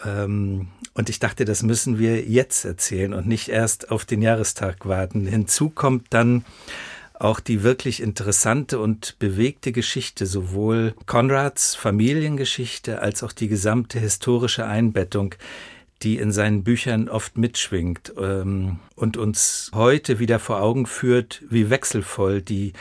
Ähm, 0.05 0.69
und 0.93 1.09
ich 1.09 1.19
dachte, 1.19 1.47
das 1.47 1.63
müssen 1.63 1.99
wir 1.99 2.21
jetzt 2.21 2.67
erzählen 2.67 3.15
und 3.15 3.27
nicht 3.27 3.49
erst 3.49 3.91
auf 3.91 4.05
den 4.05 4.21
Jahrestag 4.21 4.85
warten. 4.85 5.27
Hinzu 5.27 5.71
kommt 5.71 6.09
dann 6.11 6.45
auch 7.23 7.41
die 7.41 7.63
wirklich 7.63 8.03
interessante 8.03 8.79
und 8.79 9.19
bewegte 9.19 9.73
Geschichte, 9.73 10.27
sowohl 10.27 10.95
Konrads 11.07 11.75
Familiengeschichte 11.75 13.01
als 13.01 13.23
auch 13.23 13.33
die 13.33 13.49
gesamte 13.49 13.99
historische 13.99 14.67
Einbettung, 14.67 15.35
die 16.03 16.19
in 16.19 16.31
seinen 16.33 16.65
Büchern 16.65 17.09
oft 17.09 17.39
mitschwingt 17.39 18.13
ähm, 18.19 18.81
und 18.97 19.17
uns 19.17 19.71
heute 19.73 20.19
wieder 20.19 20.41
vor 20.41 20.61
Augen 20.61 20.85
führt, 20.87 21.43
wie 21.49 21.71
wechselvoll 21.71 22.43
die 22.43 22.73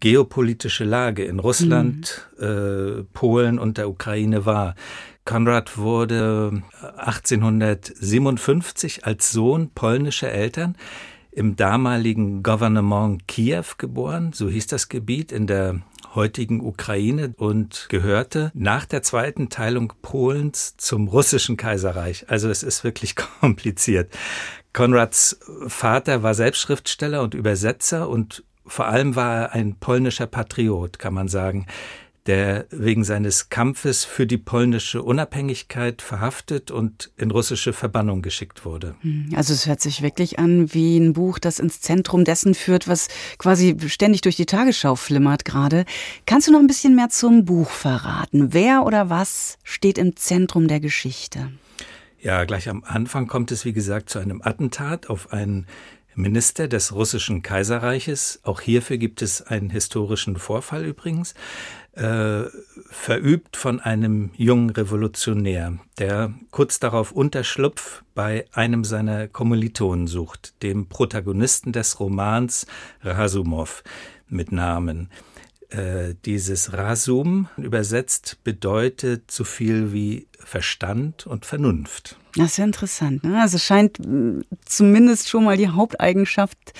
geopolitische 0.00 0.84
Lage 0.84 1.24
in 1.24 1.38
Russland, 1.38 2.26
mhm. 2.38 2.44
äh, 2.44 3.02
Polen 3.12 3.58
und 3.58 3.76
der 3.78 3.90
Ukraine 3.90 4.46
war. 4.46 4.74
Konrad 5.24 5.78
wurde 5.78 6.64
1857 6.96 9.04
als 9.04 9.30
Sohn 9.30 9.70
polnischer 9.70 10.32
Eltern 10.32 10.74
im 11.32 11.56
damaligen 11.56 12.42
Gouvernement 12.42 13.26
Kiew 13.26 13.64
geboren, 13.78 14.32
so 14.34 14.48
hieß 14.48 14.66
das 14.66 14.88
Gebiet 14.88 15.32
in 15.32 15.46
der 15.46 15.80
heutigen 16.14 16.60
Ukraine 16.60 17.34
und 17.38 17.86
gehörte 17.88 18.52
nach 18.54 18.84
der 18.84 19.02
zweiten 19.02 19.48
Teilung 19.48 19.94
Polens 20.02 20.76
zum 20.76 21.08
russischen 21.08 21.56
Kaiserreich. 21.56 22.26
Also 22.28 22.50
es 22.50 22.62
ist 22.62 22.84
wirklich 22.84 23.16
kompliziert. 23.40 24.12
Konrads 24.74 25.40
Vater 25.66 26.22
war 26.22 26.34
selbst 26.34 26.60
Schriftsteller 26.60 27.22
und 27.22 27.34
Übersetzer 27.34 28.08
und 28.08 28.44
vor 28.66 28.86
allem 28.86 29.16
war 29.16 29.34
er 29.34 29.52
ein 29.52 29.76
polnischer 29.76 30.26
Patriot, 30.26 30.98
kann 30.98 31.14
man 31.14 31.28
sagen 31.28 31.66
der 32.26 32.66
wegen 32.70 33.02
seines 33.02 33.48
Kampfes 33.48 34.04
für 34.04 34.26
die 34.26 34.38
polnische 34.38 35.02
Unabhängigkeit 35.02 36.02
verhaftet 36.02 36.70
und 36.70 37.10
in 37.16 37.32
russische 37.32 37.72
Verbannung 37.72 38.22
geschickt 38.22 38.64
wurde. 38.64 38.94
Hm, 39.00 39.32
also 39.34 39.52
es 39.52 39.66
hört 39.66 39.80
sich 39.80 40.02
wirklich 40.02 40.38
an 40.38 40.72
wie 40.72 40.98
ein 40.98 41.14
Buch, 41.14 41.40
das 41.40 41.58
ins 41.58 41.80
Zentrum 41.80 42.24
dessen 42.24 42.54
führt, 42.54 42.86
was 42.86 43.08
quasi 43.38 43.76
ständig 43.88 44.20
durch 44.20 44.36
die 44.36 44.46
Tagesschau 44.46 44.94
flimmert 44.94 45.44
gerade. 45.44 45.84
Kannst 46.24 46.46
du 46.46 46.52
noch 46.52 46.60
ein 46.60 46.68
bisschen 46.68 46.94
mehr 46.94 47.08
zum 47.08 47.44
Buch 47.44 47.70
verraten? 47.70 48.52
Wer 48.52 48.84
oder 48.84 49.10
was 49.10 49.58
steht 49.64 49.98
im 49.98 50.14
Zentrum 50.14 50.68
der 50.68 50.78
Geschichte? 50.78 51.50
Ja, 52.20 52.44
gleich 52.44 52.68
am 52.68 52.84
Anfang 52.84 53.26
kommt 53.26 53.50
es, 53.50 53.64
wie 53.64 53.72
gesagt, 53.72 54.08
zu 54.08 54.20
einem 54.20 54.42
Attentat 54.42 55.10
auf 55.10 55.32
einen 55.32 55.66
Minister 56.14 56.68
des 56.68 56.92
russischen 56.92 57.42
Kaiserreiches. 57.42 58.40
Auch 58.44 58.60
hierfür 58.60 58.98
gibt 58.98 59.22
es 59.22 59.42
einen 59.42 59.70
historischen 59.70 60.36
Vorfall 60.36 60.84
übrigens 60.84 61.34
äh, 61.92 62.44
verübt 62.90 63.56
von 63.56 63.80
einem 63.80 64.30
jungen 64.36 64.70
Revolutionär, 64.70 65.78
der 65.98 66.32
kurz 66.50 66.80
darauf 66.80 67.12
Unterschlupf 67.12 68.02
bei 68.14 68.46
einem 68.52 68.84
seiner 68.84 69.28
Kommilitonen 69.28 70.06
sucht, 70.06 70.62
dem 70.62 70.88
Protagonisten 70.88 71.72
des 71.72 72.00
Romans 72.00 72.66
Rasumov 73.02 73.84
mit 74.28 74.52
Namen. 74.52 75.10
Äh, 75.68 76.14
dieses 76.24 76.72
Rasum 76.72 77.48
übersetzt 77.56 78.38
bedeutet 78.44 79.30
so 79.30 79.44
viel 79.44 79.92
wie 79.92 80.26
Verstand 80.38 81.26
und 81.26 81.46
Vernunft. 81.46 82.18
Das 82.36 82.52
ist 82.52 82.56
ja 82.58 82.64
interessant. 82.64 83.24
Ne? 83.24 83.40
Also 83.40 83.58
scheint 83.58 83.98
zumindest 84.64 85.28
schon 85.28 85.44
mal 85.44 85.56
die 85.56 85.68
Haupteigenschaft 85.68 86.72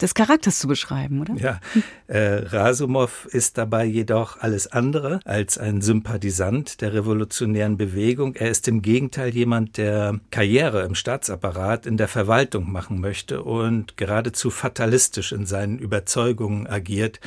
des 0.00 0.14
Charakters 0.14 0.58
zu 0.58 0.66
beschreiben, 0.66 1.20
oder? 1.20 1.34
Ja, 1.34 1.60
äh, 2.06 2.44
Rasumov 2.46 3.26
ist 3.26 3.58
dabei 3.58 3.84
jedoch 3.84 4.38
alles 4.38 4.66
andere 4.66 5.20
als 5.24 5.56
ein 5.58 5.80
Sympathisant 5.82 6.80
der 6.80 6.92
revolutionären 6.94 7.76
Bewegung. 7.76 8.34
Er 8.34 8.50
ist 8.50 8.66
im 8.68 8.82
Gegenteil 8.82 9.34
jemand, 9.34 9.76
der 9.76 10.18
Karriere 10.30 10.82
im 10.82 10.94
Staatsapparat 10.94 11.86
in 11.86 11.96
der 11.96 12.08
Verwaltung 12.08 12.70
machen 12.70 13.00
möchte 13.00 13.42
und 13.42 13.96
geradezu 13.96 14.50
fatalistisch 14.50 15.32
in 15.32 15.46
seinen 15.46 15.78
Überzeugungen 15.78 16.66
agiert, 16.66 17.20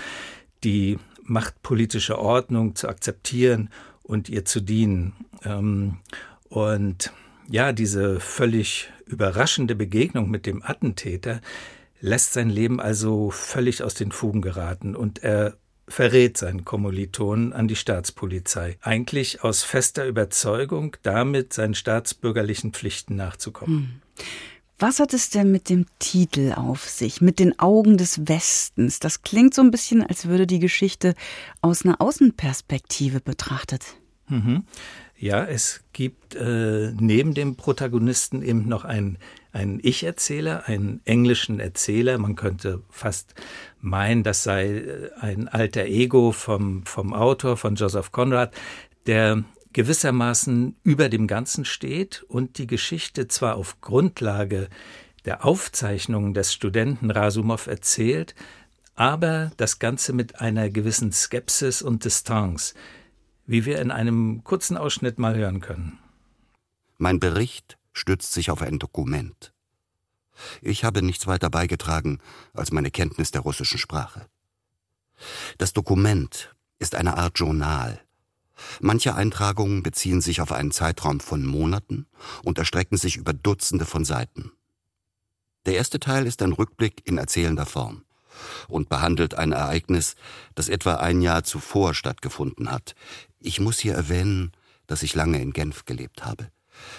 die 0.64 0.98
machtpolitische 1.24 2.20
Ordnung 2.20 2.76
zu 2.76 2.88
akzeptieren 2.88 3.70
und 4.04 4.30
ihr 4.30 4.46
zu 4.46 4.62
dienen. 4.62 5.14
Ähm, 5.44 5.98
und 6.50 7.12
ja, 7.50 7.72
diese 7.72 8.20
völlig 8.20 8.90
überraschende 9.06 9.76
Begegnung 9.76 10.30
mit 10.30 10.46
dem 10.46 10.64
Attentäter 10.64 11.42
lässt 12.00 12.34
sein 12.34 12.50
Leben 12.50 12.80
also 12.80 13.32
völlig 13.32 13.84
aus 13.84 13.94
den 13.94 14.12
Fugen 14.12 14.42
geraten 14.42 14.96
und 14.96 15.24
er 15.24 15.58
verrät 15.88 16.38
seinen 16.38 16.66
Kommilitonen 16.66 17.54
an 17.54 17.68
die 17.68 17.76
Staatspolizei. 17.76 18.78
Eigentlich 18.82 19.44
aus 19.44 19.64
fester 19.64 20.06
Überzeugung, 20.06 20.98
damit 21.04 21.54
seinen 21.54 21.76
staatsbürgerlichen 21.76 22.74
Pflichten 22.74 23.16
nachzukommen. 23.16 24.02
Hm. 24.18 24.26
Was 24.80 25.00
hat 25.00 25.14
es 25.14 25.32
denn 25.32 25.52
mit 25.52 25.70
dem 25.70 25.88
Titel 25.98 26.54
auf 26.56 26.88
sich, 26.88 27.20
mit 27.20 27.40
den 27.40 27.58
Augen 27.58 27.98
des 27.98 28.28
Westens? 28.28 29.00
Das 29.00 29.24
klingt 29.24 29.56
so 29.56 29.64
ein 29.64 29.72
bisschen, 29.72 30.04
als 30.04 30.28
würde 30.28 30.46
die 30.46 30.60
Geschichte 30.60 31.16
aus 31.62 31.84
einer 31.84 32.00
Außenperspektive 32.00 33.20
betrachtet. 33.20 33.84
Mhm. 34.28 34.66
Ja, 35.20 35.46
es 35.46 35.84
gibt 35.94 36.36
äh, 36.36 36.92
neben 37.00 37.34
dem 37.34 37.56
Protagonisten 37.56 38.44
eben 38.44 38.68
noch 38.68 38.86
einen, 38.86 39.18
einen 39.52 39.80
Ich-Erzähler, 39.82 40.68
einen 40.68 41.02
englischen 41.06 41.60
Erzähler. 41.60 42.20
Man 42.20 42.36
könnte 42.36 42.84
fast 42.92 43.34
meinen, 43.82 44.22
das 44.22 44.44
sei 44.44 44.78
äh, 44.78 45.10
ein 45.20 45.48
alter 45.48 45.86
Ego 45.86 46.32
vom, 46.32 46.86
vom 46.86 47.14
Autor, 47.14 47.58
von 47.58 47.74
Joseph 47.74 48.12
Conrad, 48.12 48.54
der 49.08 49.44
gewissermaßen 49.74 50.76
über 50.84 51.10
dem 51.10 51.26
Ganzen 51.26 51.66
steht 51.66 52.24
und 52.28 52.60
die 52.60 52.68
Geschichte 52.68 53.28
zwar 53.28 53.56
auf 53.56 53.82
Grundlage 53.82 54.70
der 55.26 55.46
Aufzeichnungen 55.46 56.36
des 56.36 56.54
Studenten 56.54 57.10
Rasumov 57.10 57.66
erzählt, 57.66 58.36
aber 58.96 59.52
das 59.58 59.80
Ganze 59.80 60.14
mit 60.14 60.42
einer 60.42 60.70
gewissen 60.70 61.12
Skepsis 61.12 61.82
und 61.82 62.06
Distanz 62.06 62.76
wie 63.48 63.66
wir 63.66 63.82
in 63.82 63.90
einem 63.90 64.44
kurzen 64.44 64.78
Ausschnitt 64.78 65.18
mal 65.18 65.36
hören 65.36 65.62
können. 65.62 65.98
Mein 66.98 67.20
Bericht 67.20 67.78
stützt 67.94 68.34
sich 68.34 68.52
auf 68.52 68.62
ein 68.62 68.78
Dokument. 68.78 69.54
Ich 70.62 70.84
habe 70.84 71.02
nichts 71.02 71.26
weiter 71.26 71.50
beigetragen 71.50 72.20
als 72.54 72.72
meine 72.72 72.92
Kenntnis 72.92 73.32
der 73.32 73.42
russischen 73.42 73.80
Sprache. 73.80 74.28
Das 75.58 75.74
Dokument 75.74 76.56
ist 76.78 76.94
eine 76.94 77.18
Art 77.18 77.40
Journal. 77.40 78.00
Manche 78.80 79.16
Eintragungen 79.16 79.82
beziehen 79.82 80.22
sich 80.22 80.42
auf 80.42 80.52
einen 80.52 80.72
Zeitraum 80.72 81.20
von 81.20 81.46
Monaten 81.46 82.08
und 82.44 82.58
erstrecken 82.58 82.98
sich 82.98 83.18
über 83.18 83.34
Dutzende 83.34 83.86
von 83.86 84.04
Seiten. 84.04 84.52
Der 85.66 85.76
erste 85.76 86.00
Teil 86.00 86.26
ist 86.26 86.42
ein 86.42 86.54
Rückblick 86.54 87.08
in 87.08 87.18
erzählender 87.18 87.66
Form 87.66 88.04
und 88.68 88.90
behandelt 88.90 89.36
ein 89.36 89.52
Ereignis, 89.52 90.16
das 90.56 90.70
etwa 90.70 90.96
ein 90.96 91.22
Jahr 91.22 91.44
zuvor 91.44 91.94
stattgefunden 91.94 92.72
hat. 92.72 92.96
Ich 93.40 93.60
muss 93.60 93.80
hier 93.80 93.94
erwähnen, 93.94 94.52
dass 94.88 95.04
ich 95.04 95.16
lange 95.16 95.42
in 95.42 95.54
Genf 95.54 95.86
gelebt 95.86 96.26
habe. 96.26 96.50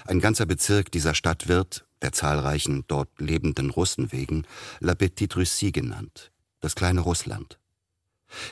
Ein 0.06 0.20
ganzer 0.20 0.46
Bezirk 0.46 0.90
dieser 0.90 1.14
Stadt 1.14 1.48
wird, 1.48 1.86
der 2.02 2.12
zahlreichen 2.12 2.84
dort 2.86 3.08
lebenden 3.20 3.70
Russen 3.70 4.12
wegen, 4.12 4.44
La 4.80 4.94
Petite 4.94 5.36
Russie 5.36 5.72
genannt, 5.72 6.30
das 6.60 6.74
kleine 6.74 7.00
Russland. 7.00 7.58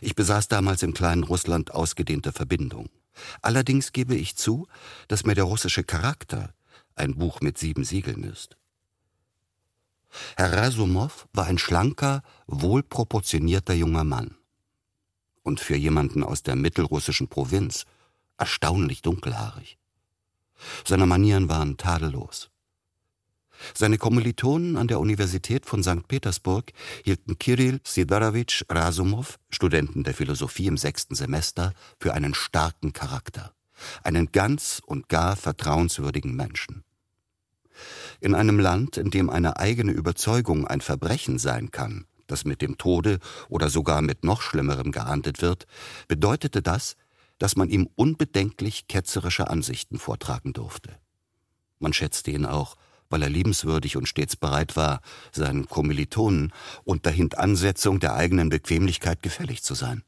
Ich 0.01 0.15
besaß 0.15 0.49
damals 0.49 0.83
im 0.83 0.95
kleinen 0.95 1.25
Russland 1.25 1.73
ausgedehnte 1.73 2.33
Verbindung. 2.33 2.89
Allerdings 3.43 3.93
gebe 3.93 4.15
ich 4.15 4.37
zu, 4.37 4.67
dass 5.09 5.25
mir 5.25 5.35
der 5.35 5.45
russische 5.45 5.85
Charakter 5.85 6.55
ein 6.95 7.15
Buch 7.15 7.41
mit 7.41 7.59
sieben 7.59 7.85
Siegeln 7.85 8.25
ist. 8.25 8.57
Herr 10.37 10.53
Rasumov 10.53 11.29
war 11.33 11.47
ein 11.47 11.59
schlanker, 11.59 12.23
wohlproportionierter 12.47 13.75
junger 13.75 14.05
Mann. 14.05 14.37
Und 15.47 15.61
für 15.61 15.77
jemanden 15.77 16.25
aus 16.25 16.43
der 16.43 16.57
mittelrussischen 16.57 17.29
Provinz 17.29 17.85
erstaunlich 18.37 19.03
dunkelhaarig. 19.03 19.79
Seine 20.85 21.07
Manieren 21.07 21.49
waren 21.49 21.77
tadellos. 21.77 22.51
Seine 23.73 23.97
Kommilitonen 23.97 24.77
an 24.77 24.89
der 24.89 24.99
Universität 24.99 25.65
von 25.65 25.85
St. 25.85 26.09
Petersburg 26.09 26.73
hielten 27.05 27.39
Kirill 27.39 27.81
Sidorowitsch 27.85 28.65
Rasumov, 28.69 29.39
Studenten 29.49 30.03
der 30.03 30.15
Philosophie 30.15 30.67
im 30.67 30.77
sechsten 30.77 31.15
Semester, 31.15 31.75
für 32.01 32.13
einen 32.13 32.35
starken 32.35 32.93
Charakter, 32.93 33.53
einen 34.03 34.33
ganz 34.33 34.83
und 34.85 35.09
gar 35.09 35.37
vertrauenswürdigen 35.37 36.35
Menschen. 36.35 36.83
In 38.19 38.35
einem 38.35 38.59
Land, 38.59 38.97
in 38.97 39.11
dem 39.11 39.31
eine 39.31 39.59
eigene 39.59 39.93
Überzeugung 39.93 40.67
ein 40.67 40.81
Verbrechen 40.81 41.39
sein 41.39 41.71
kann, 41.71 42.05
das 42.27 42.45
mit 42.45 42.63
dem 42.63 42.79
Tode 42.79 43.19
oder 43.49 43.71
sogar 43.71 44.03
mit 44.03 44.25
noch 44.25 44.43
Schlimmerem 44.43 44.93
geahndet 44.93 45.43
wird, 45.43 45.67
bedeutete 46.09 46.63
das, 46.63 46.97
dass 47.39 47.57
man 47.57 47.69
ihm 47.69 47.89
unbedenklich 47.95 48.89
ketzerische 48.89 49.49
Ansichten 49.49 49.99
vortragen 49.99 50.53
durfte. 50.53 50.97
Man 51.79 51.93
schätzte 51.93 52.31
ihn 52.31 52.47
auch, 52.47 52.77
weil 53.09 53.23
er 53.23 53.29
liebenswürdig 53.29 53.97
und 53.97 54.09
stets 54.09 54.37
bereit 54.37 54.77
war, 54.77 55.01
seinen 55.33 55.69
Kommilitonen 55.69 56.53
unter 56.85 57.11
Hintansetzung 57.11 58.01
der 58.01 58.15
eigenen 58.15 58.49
Bequemlichkeit 58.49 59.23
gefällig 59.23 59.63
zu 59.63 59.75
sein. 59.75 60.03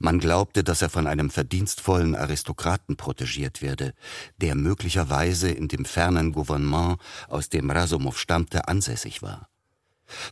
Man 0.00 0.18
glaubte, 0.18 0.64
dass 0.64 0.82
er 0.82 0.90
von 0.90 1.06
einem 1.06 1.30
verdienstvollen 1.30 2.16
Aristokraten 2.16 2.96
protegiert 2.96 3.62
werde, 3.62 3.94
der 4.38 4.56
möglicherweise 4.56 5.50
in 5.50 5.68
dem 5.68 5.84
fernen 5.84 6.32
Gouvernement, 6.32 6.98
aus 7.28 7.48
dem 7.48 7.70
Rasumov 7.70 8.18
stammte, 8.18 8.66
ansässig 8.66 9.22
war. 9.22 9.48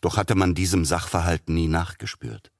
Doch 0.00 0.16
hatte 0.16 0.34
man 0.34 0.54
diesem 0.54 0.84
Sachverhalt 0.84 1.48
nie 1.48 1.68
nachgespürt. 1.68 2.50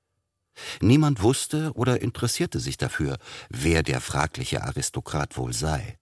Niemand 0.80 1.22
wusste 1.22 1.72
oder 1.74 2.00
interessierte 2.00 2.60
sich 2.60 2.76
dafür, 2.76 3.18
wer 3.50 3.82
der 3.82 4.00
fragliche 4.00 4.62
Aristokrat 4.62 5.36
wohl 5.36 5.52
sei. 5.52 5.98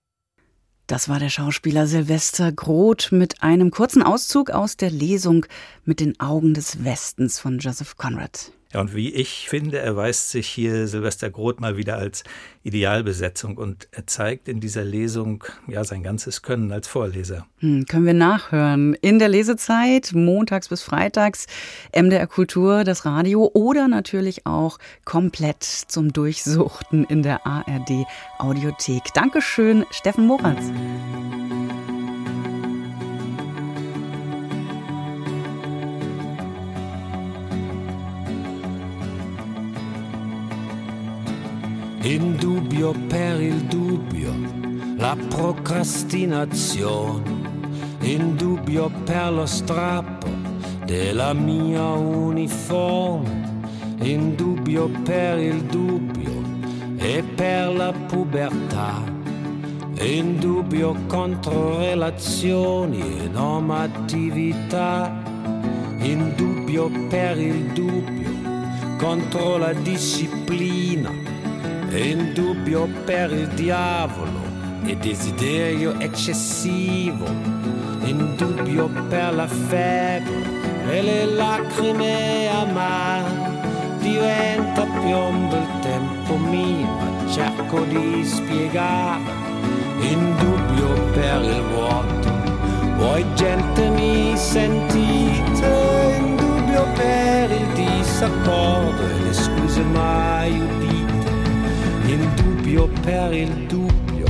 Das 0.86 1.08
war 1.08 1.18
der 1.18 1.30
Schauspieler 1.30 1.86
Silvester 1.86 2.52
Groth 2.52 3.10
mit 3.10 3.42
einem 3.42 3.70
kurzen 3.70 4.02
Auszug 4.02 4.50
aus 4.50 4.76
der 4.76 4.90
Lesung 4.90 5.46
mit 5.84 5.98
den 5.98 6.20
Augen 6.20 6.52
des 6.52 6.84
Westens 6.84 7.40
von 7.40 7.58
Joseph 7.58 7.96
Conrad. 7.96 8.52
Ja, 8.74 8.80
und 8.80 8.92
wie 8.92 9.14
ich 9.14 9.48
finde, 9.48 9.78
erweist 9.78 10.30
sich 10.30 10.48
hier 10.48 10.88
Silvester 10.88 11.30
Groth 11.30 11.60
mal 11.60 11.76
wieder 11.76 11.96
als 11.96 12.24
Idealbesetzung 12.64 13.56
und 13.56 13.86
er 13.92 14.08
zeigt 14.08 14.48
in 14.48 14.58
dieser 14.58 14.82
Lesung 14.82 15.44
ja 15.68 15.84
sein 15.84 16.02
ganzes 16.02 16.42
Können 16.42 16.72
als 16.72 16.88
Vorleser. 16.88 17.46
Hm, 17.60 17.86
können 17.86 18.04
wir 18.04 18.14
nachhören. 18.14 18.94
In 18.94 19.20
der 19.20 19.28
Lesezeit, 19.28 20.10
montags 20.12 20.68
bis 20.68 20.82
freitags, 20.82 21.46
MDR 21.94 22.26
Kultur, 22.26 22.82
das 22.82 23.04
Radio 23.04 23.48
oder 23.54 23.86
natürlich 23.86 24.44
auch 24.44 24.78
komplett 25.04 25.62
zum 25.62 26.12
Durchsuchten 26.12 27.04
in 27.04 27.22
der 27.22 27.46
ARD 27.46 28.06
Audiothek. 28.40 29.04
Dankeschön, 29.14 29.86
Steffen 29.92 30.26
Moratz. 30.26 30.64
In 42.04 42.36
dubbio 42.36 42.92
per 43.08 43.40
il 43.40 43.62
dubbio, 43.64 44.30
la 44.98 45.16
procrastinazione, 45.30 47.22
in 48.00 48.36
dubbio 48.36 48.90
per 49.04 49.32
lo 49.32 49.46
strappo 49.46 50.28
della 50.84 51.32
mia 51.32 51.94
uniforme, 51.94 53.62
in 54.00 54.34
dubbio 54.34 54.90
per 55.02 55.38
il 55.38 55.62
dubbio 55.62 56.42
e 56.98 57.22
per 57.22 57.74
la 57.74 57.90
pubertà, 58.06 59.02
in 60.00 60.38
dubbio 60.38 60.94
contro 61.06 61.78
relazioni 61.78 63.00
e 63.00 63.28
normatività, 63.28 65.10
in 66.00 66.34
dubbio 66.36 66.90
per 67.08 67.38
il 67.38 67.72
dubbio 67.72 68.30
contro 68.98 69.56
la 69.56 69.72
disciplina 69.72 71.33
in 71.98 72.32
dubbio 72.32 72.88
per 73.04 73.32
il 73.32 73.46
diavolo 73.48 74.42
e 74.84 74.96
desiderio 74.96 75.98
eccessivo, 76.00 77.24
in 78.04 78.34
dubbio 78.36 78.88
per 79.08 79.34
la 79.34 79.46
febbre 79.46 80.90
e 80.90 81.02
le 81.02 81.26
lacrime 81.26 82.48
amare. 82.48 83.52
Diventa 84.00 84.84
piombo 85.00 85.56
il 85.56 85.68
tempo 85.80 86.36
mio, 86.36 86.86
ma 86.86 87.30
cerco 87.30 87.80
di 87.84 88.24
spiegare, 88.24 89.22
in 90.00 90.34
dubbio 90.36 90.92
per 91.12 91.42
il 91.42 91.62
vuoto. 91.72 92.32
Voi 92.96 93.24
gente 93.34 93.88
mi 93.90 94.36
sentite, 94.36 96.16
in 96.18 96.36
dubbio 96.36 96.86
per 96.94 97.50
il 97.50 97.66
disaccordo 97.72 99.06
e 99.06 99.22
le 99.22 99.32
scuse 99.32 99.82
mai 99.82 100.60
udite 100.60 101.03
in 102.14 102.34
dubbio 102.36 102.88
per 103.02 103.34
il 103.34 103.66
dubbio, 103.66 104.26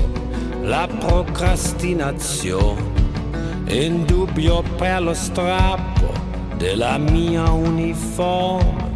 la 0.63 0.89
procrastinazione, 0.99 2.83
in 3.67 4.07
dubbio 4.07 4.63
per 4.77 5.03
lo 5.03 5.13
strappo 5.13 6.11
della 6.57 6.97
mia 6.97 7.51
uniforme, 7.51 8.93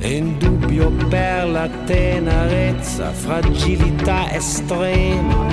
in 0.00 0.36
dubbio 0.36 0.90
per 1.08 1.48
la 1.48 1.68
tenerezza, 1.84 3.12
fragilità 3.12 4.32
estrema, 4.32 5.46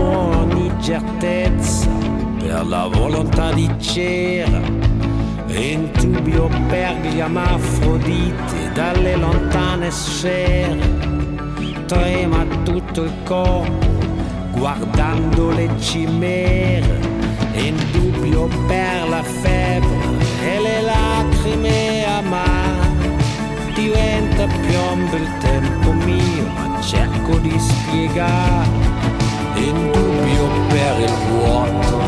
ogni 0.00 0.72
certezza 0.80 1.88
per 2.38 2.66
la 2.66 2.88
volontà 2.88 3.52
di 3.52 3.70
cera, 3.78 4.60
in 5.46 5.88
dubbio 5.92 6.48
per 6.68 6.96
gli 6.96 7.20
amafroditi 7.20 8.72
dalle 8.74 9.14
lontane 9.14 9.88
sfere 9.92 11.09
trema 11.90 12.46
tutto 12.62 13.02
il 13.02 13.12
corpo 13.24 13.88
guardando 14.52 15.50
le 15.50 15.68
cimere, 15.80 17.00
in 17.54 17.74
dubbio 17.90 18.48
per 18.68 19.08
la 19.08 19.24
febbre 19.24 20.24
e 20.40 20.60
le 20.60 20.82
lacrime 20.82 22.04
amare. 22.06 23.18
Diventa 23.74 24.46
piombo 24.46 25.16
il 25.16 25.28
tempo 25.38 25.90
mio, 25.90 26.46
ma 26.54 26.80
cerco 26.80 27.38
di 27.38 27.58
spiegare, 27.58 28.68
in 29.56 29.90
dubbio 29.90 30.48
per 30.68 31.00
il 31.00 31.14
vuoto. 31.28 31.98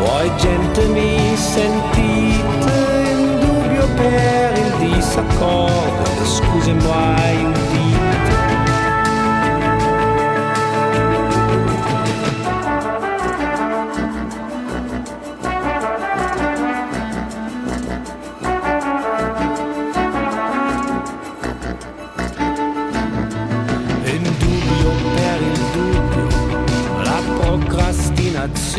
Voi 0.00 0.32
gente 0.38 0.84
mi 0.88 1.36
sentite, 1.36 2.72
in 3.12 3.38
dubbio 3.38 3.86
per 3.94 4.58
il 4.58 4.94
disaccordo, 4.94 6.24
scuse 6.24 6.72
mai 6.72 7.44
udite 7.44 8.07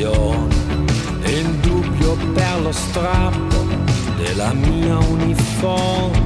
e 0.02 1.30
il 1.30 1.56
dubbio 1.58 2.16
per 2.34 2.62
lo 2.62 2.72
strappo 2.72 3.68
della 4.16 4.54
mia 4.54 4.97
uniforme. 4.97 6.18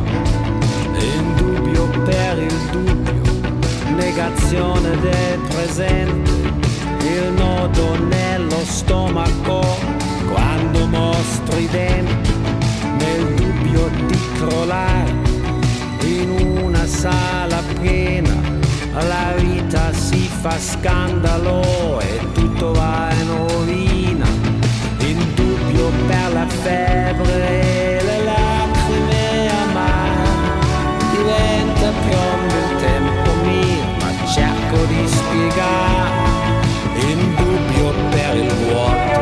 Il 0.95 1.24
dubbio 1.36 1.89
per 2.05 2.38
il 2.38 2.69
dubbio, 2.71 3.41
negazione 3.95 4.99
del 4.99 5.39
presente, 5.47 6.32
il 6.99 7.34
nodo 7.36 7.97
nello 8.05 8.63
stomaco 8.63 9.61
quando 10.32 10.86
mostri 10.86 11.63
i 11.63 11.69
denti, 11.69 12.34
nel 12.99 13.34
dubbio 13.34 13.89
di 14.05 14.19
crollare 14.38 15.13
in 16.03 16.59
una 16.61 16.86
sala 16.86 17.63
piena 17.82 18.53
la 19.01 19.34
vita 19.36 19.91
si 19.91 20.30
fa 20.41 20.57
scandalo 20.59 21.99
e 21.99 22.19
tutto 22.34 22.71
va 22.74 23.09
in 23.11 23.28
rovina, 23.28 23.52
febbre 26.64 27.99
le 28.01 28.24
lacrime 28.24 29.51
amare, 29.64 30.32
diventa 31.11 31.91
piombo 32.07 32.55
il 32.55 32.72
tempo 32.80 33.30
mio, 33.43 33.84
ma 33.99 34.09
cerco 34.26 34.80
di 34.86 35.03
spiegare, 35.05 36.32
in 37.09 37.36
dubbio 37.36 37.93
per 38.11 38.34
il 38.38 38.53
vuoto, 38.64 39.20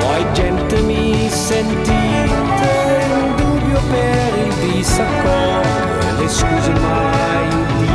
voi 0.00 0.24
gente 0.32 0.80
mi 0.80 1.28
sentite, 1.28 2.72
in 3.10 3.36
dubbio 3.36 3.80
per 3.90 4.32
il 4.46 4.54
disaccordo 4.72 6.16
le 6.18 6.28
scuse 6.28 6.72
mai 6.72 7.48
udite. 7.48 7.92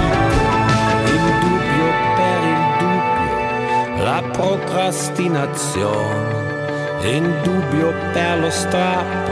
La 4.03 4.21
procrastinazione 4.31 6.48
in 7.01 7.33
dubbio 7.43 7.93
per 8.11 8.39
lo 8.39 8.49
strappo 8.49 9.31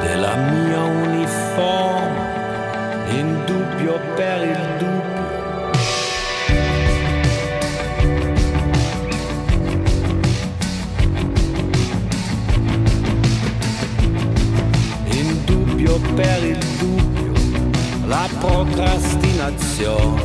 della 0.00 0.36
mia 0.36 0.82
uniforme, 0.82 2.32
in 3.10 3.42
dubbio 3.44 4.00
per 4.14 4.42
il 4.42 4.58
dubbio. 4.78 5.02
In 15.10 15.44
dubbio 15.44 16.00
per 16.14 16.44
il 16.44 16.58
dubbio, 16.78 17.32
la 18.06 18.28
procrastinazione, 18.40 20.22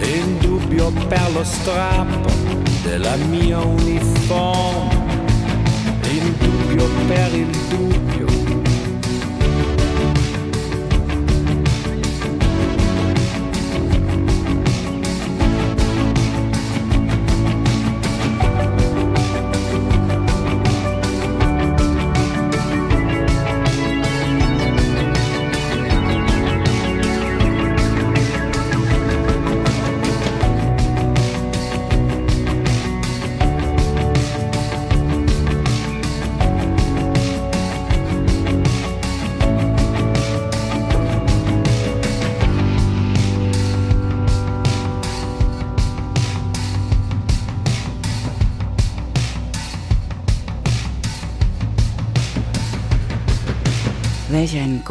in 0.00 0.38
dubbio 0.40 0.92
per 1.08 1.32
lo 1.32 1.42
strappo 1.44 2.30
della 2.82 3.16
mia 3.16 3.58
uniforme, 3.58 4.95
doux, 6.46 6.52
puis 6.68 6.78
on 6.80 7.08
perd. 7.08 8.15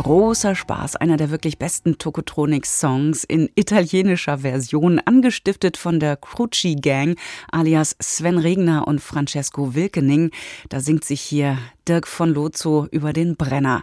Großer 0.06 0.54
Spaß. 0.54 0.98
Einer 0.98 1.18
der 1.18 1.32
wirklich 1.32 1.58
besten 1.58 1.98
Tokotronic-Songs 1.98 3.24
in 3.24 3.50
italienischer 3.56 4.38
Version, 4.38 5.00
angestiftet 5.00 5.78
von 5.78 6.00
der 6.00 6.16
Cruci 6.16 6.76
Gang, 6.76 7.18
alias 7.52 7.96
Sven 8.00 8.38
Regner 8.38 8.88
und 8.88 9.02
Francesco 9.02 9.74
Wilkening. 9.74 10.30
Da 10.70 10.80
singt 10.80 11.06
sich 11.06 11.22
hier 11.22 11.58
Dirk 11.88 12.06
von 12.06 12.30
Lozo 12.30 12.88
über 12.92 13.14
den 13.14 13.36
Brenner. 13.36 13.82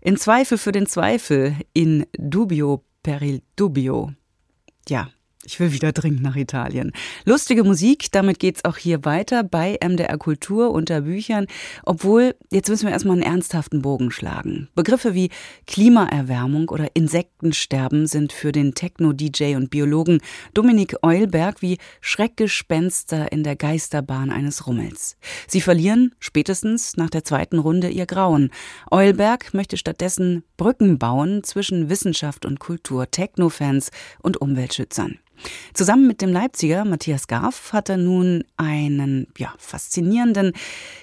In 0.00 0.16
Zweifel 0.16 0.58
für 0.58 0.72
den 0.72 0.86
Zweifel, 0.88 1.54
in 1.74 2.06
dubio 2.18 2.82
per 3.04 3.22
il 3.22 3.42
dubio. 3.54 4.10
Ja, 4.88 5.10
ich 5.44 5.58
will 5.58 5.72
wieder 5.72 5.92
dringend 5.92 6.22
nach 6.22 6.36
Italien. 6.36 6.92
Lustige 7.24 7.64
Musik, 7.64 8.12
damit 8.12 8.38
geht's 8.38 8.64
auch 8.64 8.76
hier 8.76 9.04
weiter 9.04 9.42
bei 9.42 9.78
MDR 9.82 10.16
Kultur 10.18 10.70
unter 10.70 11.02
Büchern. 11.02 11.46
Obwohl, 11.84 12.34
jetzt 12.50 12.68
müssen 12.68 12.86
wir 12.86 12.92
erstmal 12.92 13.14
einen 13.14 13.22
ernsthaften 13.22 13.82
Bogen 13.82 14.10
schlagen. 14.10 14.68
Begriffe 14.74 15.14
wie 15.14 15.30
Klimaerwärmung 15.66 16.68
oder 16.68 16.94
Insektensterben 16.94 18.06
sind 18.06 18.32
für 18.32 18.52
den 18.52 18.74
Techno-DJ 18.74 19.56
und 19.56 19.70
Biologen 19.70 20.20
Dominik 20.54 20.96
Eulberg 21.02 21.60
wie 21.60 21.78
Schreckgespenster 22.00 23.32
in 23.32 23.42
der 23.42 23.56
Geisterbahn 23.56 24.30
eines 24.30 24.66
Rummels. 24.66 25.16
Sie 25.48 25.60
verlieren 25.60 26.14
spätestens 26.20 26.96
nach 26.96 27.10
der 27.10 27.24
zweiten 27.24 27.58
Runde 27.58 27.88
ihr 27.88 28.06
Grauen. 28.06 28.50
Eulberg 28.90 29.54
möchte 29.54 29.76
stattdessen 29.76 30.44
Brücken 30.56 30.98
bauen 30.98 31.42
zwischen 31.42 31.88
Wissenschaft 31.88 32.46
und 32.46 32.60
Kultur, 32.60 33.10
Techno-Fans 33.10 33.90
und 34.22 34.40
Umweltschützern. 34.40 35.18
Zusammen 35.74 36.06
mit 36.06 36.22
dem 36.22 36.30
Leipziger 36.30 36.84
Matthias 36.84 37.26
Garf 37.26 37.72
hat 37.72 37.88
er 37.88 37.96
nun 37.96 38.44
einen 38.56 39.26
ja, 39.38 39.54
faszinierenden 39.58 40.52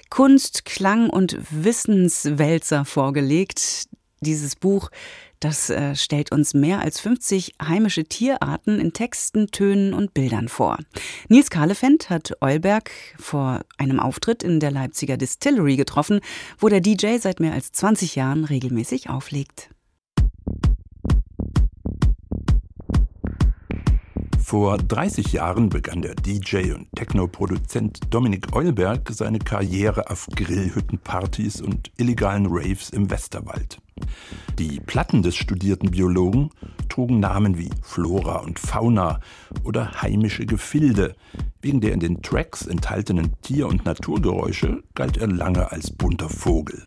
Kunst-, 0.10 0.66
Klang- 0.66 1.10
und 1.10 1.38
Wissenswälzer 1.52 2.86
vorgelegt. 2.86 3.88
Dieses 4.22 4.56
Buch, 4.56 4.90
das 5.40 5.70
äh, 5.70 5.96
stellt 5.96 6.32
uns 6.32 6.54
mehr 6.54 6.82
als 6.82 7.00
50 7.00 7.56
heimische 7.62 8.04
Tierarten 8.04 8.80
in 8.80 8.92
Texten, 8.92 9.48
Tönen 9.48 9.94
und 9.94 10.14
Bildern 10.14 10.50
vor. 10.50 10.78
Nils 11.30 11.50
Kahlefeld 11.50 12.10
hat 12.10 12.34
Eulberg 12.42 12.92
vor 13.18 13.62
einem 13.78 14.00
Auftritt 14.00 14.44
in 14.44 14.60
der 14.60 14.72
Leipziger 14.72 15.16
Distillery 15.16 15.78
getroffen, 15.78 16.20
wo 16.58 16.68
der 16.68 16.82
DJ 16.82 17.18
seit 17.20 17.40
mehr 17.40 17.54
als 17.54 17.72
20 17.72 18.16
Jahren 18.16 18.44
regelmäßig 18.44 19.10
auflegt. 19.10 19.70
Vor 24.50 24.80
30 24.80 25.32
Jahren 25.32 25.70
begann 25.70 26.02
der 26.02 26.16
DJ 26.16 26.74
und 26.74 26.88
Techno-Produzent 26.96 28.00
Dominik 28.10 28.56
Eulberg 28.56 29.08
seine 29.12 29.38
Karriere 29.38 30.10
auf 30.10 30.26
Grillhüttenpartys 30.26 31.62
und 31.62 31.92
illegalen 31.98 32.48
Raves 32.50 32.90
im 32.90 33.12
Westerwald. 33.12 33.78
Die 34.58 34.80
Platten 34.80 35.22
des 35.22 35.36
studierten 35.36 35.92
Biologen 35.92 36.50
trugen 36.90 37.20
Namen 37.20 37.60
wie 37.60 37.70
Flora 37.84 38.38
und 38.38 38.58
Fauna 38.58 39.20
oder 39.66 40.02
heimische 40.02 40.48
Gefilde. 40.48 41.16
Wegen 41.62 41.80
der 41.80 41.94
in 41.94 42.00
den 42.00 42.24
Tracks 42.24 42.66
enthaltenen 42.66 43.40
Tier- 43.44 43.68
und 43.68 43.86
Naturgeräusche 43.86 44.82
galt 44.96 45.18
er 45.18 45.28
lange 45.28 45.72
als 45.72 45.92
bunter 45.92 46.28
Vogel. 46.28 46.84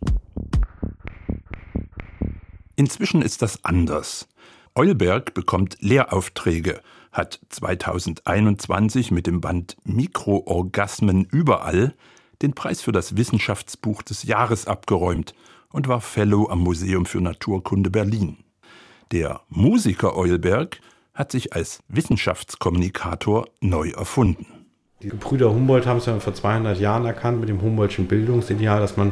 Inzwischen 2.75 3.21
ist 3.21 3.41
das 3.41 3.63
anders. 3.63 4.27
Eulberg 4.75 5.33
bekommt 5.33 5.77
Lehraufträge 5.79 6.81
hat 7.13 7.39
2021 7.49 9.11
mit 9.11 9.27
dem 9.27 9.39
Band 9.39 9.77
Mikroorgasmen 9.85 11.25
überall 11.25 11.93
den 12.41 12.53
Preis 12.53 12.81
für 12.81 12.91
das 12.91 13.15
Wissenschaftsbuch 13.15 14.01
des 14.01 14.23
Jahres 14.23 14.67
abgeräumt 14.67 15.33
und 15.71 15.87
war 15.87 16.01
Fellow 16.01 16.49
am 16.49 16.59
Museum 16.59 17.05
für 17.05 17.21
Naturkunde 17.21 17.89
Berlin. 17.89 18.37
Der 19.11 19.41
Musiker 19.47 20.17
Eulberg 20.17 20.79
hat 21.13 21.31
sich 21.31 21.53
als 21.53 21.83
Wissenschaftskommunikator 21.87 23.47
neu 23.61 23.91
erfunden. 23.91 24.47
Die 25.03 25.09
Brüder 25.09 25.53
Humboldt 25.53 25.85
haben 25.85 25.97
es 25.97 26.05
ja 26.07 26.19
vor 26.19 26.33
200 26.33 26.79
Jahren 26.79 27.05
erkannt 27.05 27.39
mit 27.39 27.49
dem 27.49 27.61
Humboldtschen 27.61 28.07
Bildungsideal, 28.07 28.79
dass 28.79 28.97
man 28.97 29.11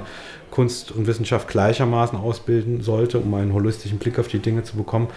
Kunst 0.49 0.91
und 0.91 1.05
Wissenschaft 1.05 1.49
gleichermaßen 1.49 2.17
ausbilden 2.17 2.81
sollte, 2.81 3.19
um 3.19 3.33
einen 3.33 3.53
holistischen 3.53 3.99
Blick 3.99 4.17
auf 4.17 4.27
die 4.27 4.39
Dinge 4.39 4.63
zu 4.63 4.77
bekommen. 4.77 5.09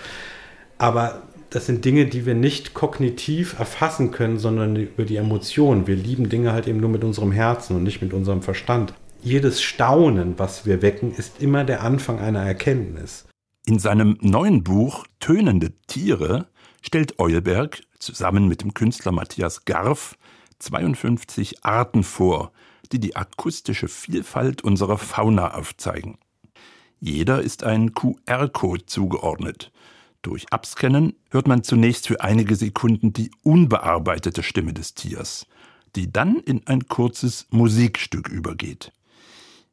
Aber 0.76 1.22
das 1.54 1.66
sind 1.66 1.84
Dinge, 1.84 2.06
die 2.06 2.26
wir 2.26 2.34
nicht 2.34 2.74
kognitiv 2.74 3.56
erfassen 3.60 4.10
können, 4.10 4.38
sondern 4.38 4.74
über 4.74 5.04
die 5.04 5.14
Emotionen. 5.14 5.86
Wir 5.86 5.94
lieben 5.94 6.28
Dinge 6.28 6.50
halt 6.50 6.66
eben 6.66 6.80
nur 6.80 6.90
mit 6.90 7.04
unserem 7.04 7.30
Herzen 7.30 7.76
und 7.76 7.84
nicht 7.84 8.02
mit 8.02 8.12
unserem 8.12 8.42
Verstand. 8.42 8.92
Jedes 9.22 9.62
Staunen, 9.62 10.36
was 10.36 10.66
wir 10.66 10.82
wecken, 10.82 11.12
ist 11.12 11.40
immer 11.40 11.62
der 11.62 11.84
Anfang 11.84 12.18
einer 12.18 12.42
Erkenntnis. 12.42 13.26
In 13.66 13.78
seinem 13.78 14.18
neuen 14.20 14.64
Buch 14.64 15.06
Tönende 15.20 15.70
Tiere 15.86 16.48
stellt 16.82 17.20
Eulberg 17.20 17.82
zusammen 18.00 18.48
mit 18.48 18.62
dem 18.62 18.74
Künstler 18.74 19.12
Matthias 19.12 19.64
Garf 19.64 20.18
52 20.58 21.64
Arten 21.64 22.02
vor, 22.02 22.50
die 22.90 22.98
die 22.98 23.14
akustische 23.14 23.86
Vielfalt 23.86 24.62
unserer 24.62 24.98
Fauna 24.98 25.54
aufzeigen. 25.54 26.18
Jeder 26.98 27.42
ist 27.42 27.62
ein 27.62 27.94
QR-Code 27.94 28.86
zugeordnet. 28.86 29.70
Durch 30.24 30.50
Abscannen 30.50 31.16
hört 31.28 31.46
man 31.48 31.64
zunächst 31.64 32.08
für 32.08 32.22
einige 32.22 32.56
Sekunden 32.56 33.12
die 33.12 33.30
unbearbeitete 33.42 34.42
Stimme 34.42 34.72
des 34.72 34.94
Tiers, 34.94 35.46
die 35.96 36.10
dann 36.10 36.36
in 36.38 36.66
ein 36.66 36.88
kurzes 36.88 37.46
Musikstück 37.50 38.30
übergeht. 38.30 38.90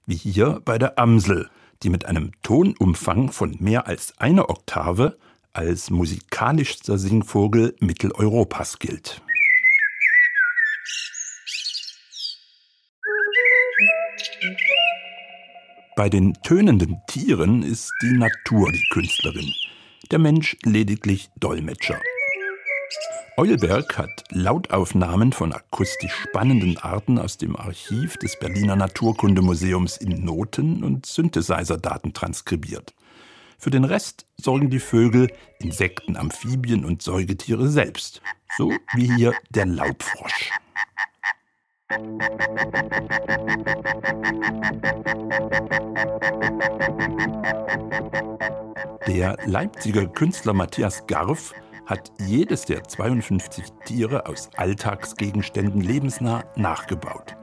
Wie 0.06 0.16
hier 0.16 0.62
bei 0.66 0.78
der 0.78 1.00
Amsel, 1.00 1.50
die 1.84 1.90
mit 1.90 2.04
einem 2.04 2.34
Tonumfang 2.44 3.32
von 3.32 3.56
mehr 3.62 3.88
als 3.88 4.20
einer 4.20 4.50
Oktave 4.50 5.18
als 5.54 5.90
musikalischster 5.90 6.98
Singvogel 6.98 7.74
Mitteleuropas 7.80 8.78
gilt. 8.78 9.22
Bei 15.96 16.10
den 16.10 16.34
tönenden 16.44 16.98
Tieren 17.08 17.64
ist 17.64 17.90
die 18.02 18.18
Natur 18.18 18.70
die 18.74 18.86
Künstlerin 18.92 19.54
der 20.12 20.20
Mensch 20.20 20.58
lediglich 20.64 21.30
Dolmetscher. 21.40 22.00
Eulberg 23.38 23.98
hat 23.98 24.24
Lautaufnahmen 24.30 25.32
von 25.32 25.54
akustisch 25.54 26.14
spannenden 26.14 26.78
Arten 26.78 27.18
aus 27.18 27.38
dem 27.38 27.56
Archiv 27.56 28.18
des 28.18 28.38
Berliner 28.38 28.76
Naturkundemuseums 28.76 29.98
in 29.98 30.24
Noten 30.26 30.84
und 30.84 31.06
Synthesizer-Daten 31.06 32.14
transkribiert. 32.14 32.94
Für 33.58 33.70
den 33.70 33.86
Rest 33.86 34.26
sorgen 34.38 34.70
die 34.70 34.80
Vögel, 34.80 35.32
Insekten, 35.60 36.18
Amphibien 36.18 36.84
und 36.84 37.02
Säugetiere 37.02 37.70
selbst, 37.70 38.22
so 38.58 38.74
wie 38.94 39.16
hier 39.16 39.34
der 39.50 39.66
Laubfrosch. 39.66 40.52
Der 49.08 49.38
Leipziger 49.46 50.06
Künstler 50.08 50.54
Matthias 50.54 51.06
Garf 51.08 51.54
hat 51.86 52.14
jedes 52.18 52.64
der 52.64 52.86
52 52.86 53.66
Tiere 53.84 54.26
aus 54.26 54.50
Alltagsgegenständen 54.56 55.82
lebensnah 55.82 56.46
nachgebaut. 56.56 57.36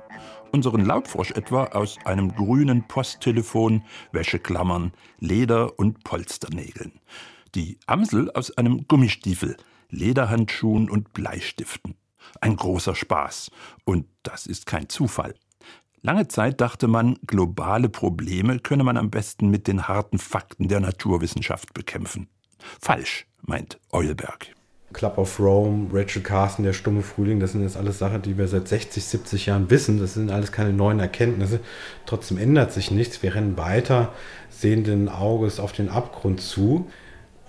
Unseren 0.51 0.87
Laubfrosch 0.87 1.33
etwa 1.33 1.65
aus 1.65 1.99
einem 2.07 2.35
grünen 2.35 2.89
Posttelefon, 2.89 3.83
Wäscheklammern, 4.13 4.93
Leder- 5.19 5.79
und 5.79 6.05
Polsternägeln. 6.05 6.93
Die 7.55 7.79
Amsel 7.87 8.31
aus 8.31 8.57
einem 8.57 8.87
Gummistiefel, 8.89 9.59
Lederhandschuhen 9.91 10.89
und 10.89 11.13
Bleistiften. 11.13 11.97
Ein 12.41 12.57
großer 12.57 12.95
Spaß. 12.95 13.51
Und 13.85 14.07
das 14.23 14.47
ist 14.47 14.67
kein 14.67 14.89
Zufall. 14.89 15.35
Lange 16.01 16.29
Zeit 16.29 16.61
dachte 16.61 16.87
man, 16.87 17.19
globale 17.27 17.89
Probleme 17.89 18.61
könne 18.61 18.85
man 18.85 18.97
am 18.97 19.11
besten 19.11 19.51
mit 19.51 19.67
den 19.67 19.89
harten 19.89 20.19
Fakten 20.19 20.69
der 20.69 20.81
Naturwissenschaft 20.81 21.75
bekämpfen. 21.75 22.29
Falsch, 22.81 23.27
meint 23.43 23.81
Eulberg. 23.91 24.55
Club 24.93 25.19
of 25.19 25.39
Rome, 25.39 25.89
Rachel 25.93 26.23
Carson, 26.23 26.65
der 26.65 26.73
stumme 26.73 27.03
Frühling, 27.03 27.41
das 27.41 27.53
sind 27.53 27.63
jetzt 27.63 27.77
alles 27.77 27.99
Sachen, 27.99 28.23
die 28.23 28.39
wir 28.39 28.49
seit 28.49 28.69
60, 28.69 29.05
70 29.05 29.47
Jahren 29.47 29.71
wissen. 29.71 29.99
Das 29.99 30.15
sind 30.15 30.31
alles 30.31 30.51
keine 30.51 30.73
neuen 30.73 30.99
Erkenntnisse. 30.99 31.61
Trotzdem 32.07 32.39
ändert 32.39 32.73
sich 32.73 32.91
nichts. 32.91 33.23
Wir 33.23 33.35
rennen 33.35 33.59
weiter, 33.59 34.13
sehenden 34.49 35.09
Auges 35.09 35.61
auf 35.61 35.73
den 35.73 35.91
Abgrund 35.91 36.41
zu. 36.41 36.91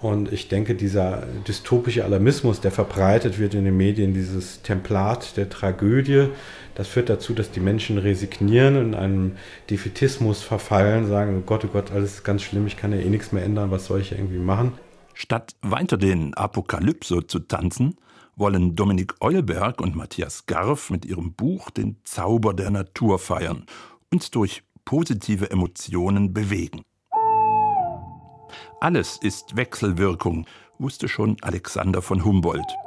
Und 0.02 0.32
ich 0.32 0.48
denke, 0.48 0.76
dieser 0.76 1.24
dystopische 1.48 2.06
Alarmismus, 2.06 2.62
der 2.62 2.72
verbreitet 2.72 3.38
wird 3.38 3.54
in 3.54 3.66
den 3.66 3.76
Medien, 3.76 4.14
dieses 4.14 4.62
Templat 4.62 5.36
der 5.36 5.50
Tragödie, 5.50 6.30
das 6.76 6.88
führt 6.88 7.10
dazu, 7.10 7.34
dass 7.34 7.52
die 7.52 7.60
Menschen 7.60 7.98
resignieren 7.98 8.78
und 8.78 8.94
in 8.94 8.96
einem 8.96 9.32
Defetismus 9.70 10.42
verfallen, 10.42 11.08
sagen, 11.08 11.40
oh 11.40 11.44
Gott, 11.46 11.66
oh 11.66 11.68
Gott, 11.68 11.92
alles 11.92 12.14
ist 12.14 12.24
ganz 12.24 12.44
schlimm, 12.44 12.66
ich 12.68 12.78
kann 12.78 12.94
ja 12.94 13.00
eh 13.00 13.10
nichts 13.10 13.34
mehr 13.34 13.44
ändern, 13.44 13.72
was 13.72 13.86
soll 13.86 14.00
ich 14.00 14.14
irgendwie 14.14 14.40
machen? 14.40 14.72
Statt 15.14 15.56
weiter 15.62 15.98
den 15.98 16.34
Apokalypse 16.34 17.28
zu 17.28 17.40
tanzen, 17.40 17.98
wollen 18.38 18.78
Dominik 18.78 19.16
Eulberg 19.20 19.82
und 19.82 19.98
Matthias 19.98 20.46
Garf 20.46 20.90
mit 20.90 21.06
ihrem 21.06 21.34
Buch 21.34 21.70
den 21.72 21.98
Zauber 22.06 22.54
der 22.54 22.72
Natur 22.72 23.20
feiern, 23.20 23.66
uns 24.14 24.32
durch 24.32 24.64
positive 24.86 25.52
Emotionen 25.52 26.34
bewegen. 26.34 26.84
Alles 28.82 29.18
ist 29.18 29.58
Wechselwirkung, 29.58 30.46
wusste 30.78 31.10
schon 31.10 31.36
Alexander 31.42 32.02
von 32.02 32.24
Humboldt. 32.24 32.78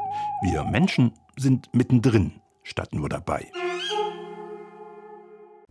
Wir 0.41 0.65
Menschen 0.65 1.13
sind 1.37 1.69
mittendrin, 1.75 2.41
statt 2.63 2.95
nur 2.95 3.11
dabei. 3.11 3.53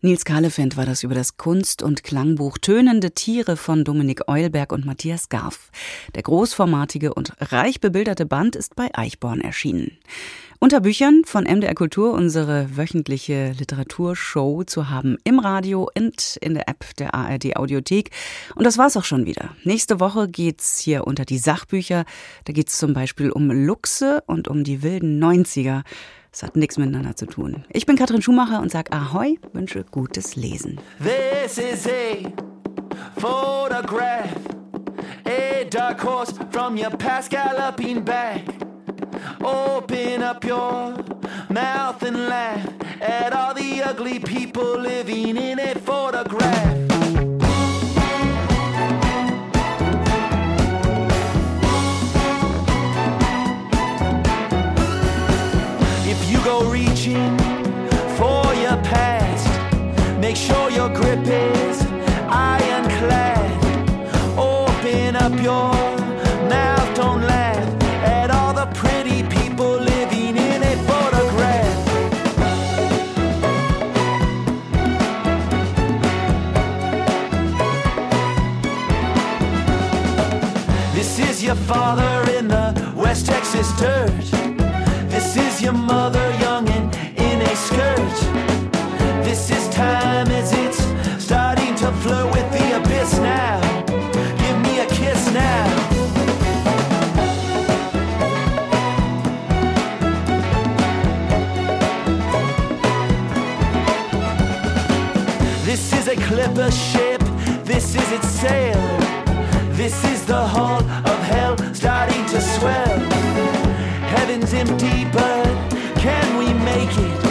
Nils 0.04 0.26
Kahlefeld 0.26 0.78
war 0.78 0.88
das 0.88 1.04
über 1.04 1.14
das 1.14 1.38
Kunst- 1.38 1.84
und 1.84 2.04
Klangbuch 2.04 2.58
Tönende 2.58 3.12
Tiere 3.12 3.56
von 3.56 3.84
Dominik 3.84 4.28
Eulberg 4.28 4.72
und 4.72 4.84
Matthias 4.84 5.30
Garf. 5.30 5.70
Der 6.16 6.24
großformatige 6.24 7.14
und 7.14 7.34
reich 7.40 7.80
bebilderte 7.80 8.26
Band 8.26 8.56
ist 8.56 8.76
bei 8.76 8.90
Eichborn 8.94 9.42
erschienen. 9.42 10.00
Unter 10.58 10.82
Büchern 10.82 11.22
von 11.24 11.44
MDR 11.44 11.76
Kultur 11.76 12.14
unsere 12.14 12.78
wöchentliche 12.78 13.52
Literaturshow 13.52 14.64
zu 14.64 14.90
haben 14.90 15.18
im 15.24 15.38
Radio 15.38 15.88
und 15.96 16.38
in 16.42 16.56
der 16.56 16.68
App 16.68 16.96
der 16.98 17.14
ARD 17.14 17.56
Audiothek. 17.56 18.10
Und 18.56 18.64
das 18.64 18.80
war's 18.80 18.98
auch 18.98 19.04
schon 19.04 19.28
wieder. 19.28 19.56
Nächste 19.64 20.00
Woche 20.00 20.28
geht's 20.28 20.80
hier 20.80 21.06
unter 21.06 21.26
die 21.26 21.38
Sachbücher. 21.38 22.06
Da 22.46 22.54
geht's 22.54 22.80
zum 22.80 22.94
Beispiel 22.94 23.30
um 23.30 23.52
Luchse 23.52 24.24
und 24.26 24.48
um 24.48 24.64
die 24.64 24.82
wilden 24.82 25.24
90er. 25.24 25.84
Es 26.34 26.44
hat 26.44 26.56
nichts 26.56 26.78
miteinander 26.78 27.14
zu 27.18 27.26
tun. 27.26 27.66
Ich 27.70 27.86
bin 27.86 27.98
Katrin 27.98 28.22
Schumacher 28.22 28.62
und 28.62 28.72
sage 28.72 28.94
Ahoi, 28.94 29.38
wünsche 29.52 29.84
gutes 29.84 30.38
Lesen. 30.38 30.80
This 31.04 31.58
is 31.58 31.86
a 31.88 32.32
photograph, 33.20 34.30
a 35.26 35.66
dark 35.70 36.02
horse 36.02 36.34
from 36.52 36.78
your 36.78 36.92
past 36.92 37.32
galloping 37.32 38.02
back. 38.02 38.44
Open 39.44 40.24
up 40.24 40.46
your 40.46 40.94
mouth 41.50 42.02
and 42.02 42.28
laugh 42.30 42.66
at 43.02 43.34
all 43.34 43.54
the 43.54 43.84
ugly 43.84 44.20
people 44.20 44.80
living 44.80 45.36
in 45.36 45.60
a 45.60 45.76
photograph. 45.80 47.31
Ironclad. 62.30 63.52
Open 64.38 65.18
up 65.18 65.34
your 65.42 65.74
mouth, 66.48 66.96
don't 66.96 67.22
laugh 67.24 67.84
at 68.06 68.32
all 68.32 68.54
the 68.54 68.66
pretty 68.68 69.22
people 69.24 69.78
living 69.78 70.38
in 70.38 70.64
a 70.64 70.76
photograph. 70.88 71.86
This 80.94 81.20
is 81.20 81.44
your 81.44 81.56
father 81.56 82.32
in 82.32 82.48
the 82.48 82.94
West 82.96 83.26
Texas 83.26 83.70
dirt. 83.78 84.41
This 105.72 105.94
is 105.94 106.08
a 106.10 106.18
clipper 106.18 106.70
ship, 106.70 107.22
this 107.64 107.96
is 107.96 108.12
its 108.12 108.28
sail. 108.28 108.76
This 109.72 110.04
is 110.04 110.26
the 110.26 110.46
hull 110.46 110.84
of 110.84 111.20
hell 111.32 111.56
starting 111.74 112.26
to 112.26 112.42
swell. 112.42 113.00
Heaven's 114.16 114.54
empty, 114.54 115.06
but 115.14 115.48
can 115.96 116.38
we 116.38 116.54
make 116.66 116.92
it? 116.92 117.22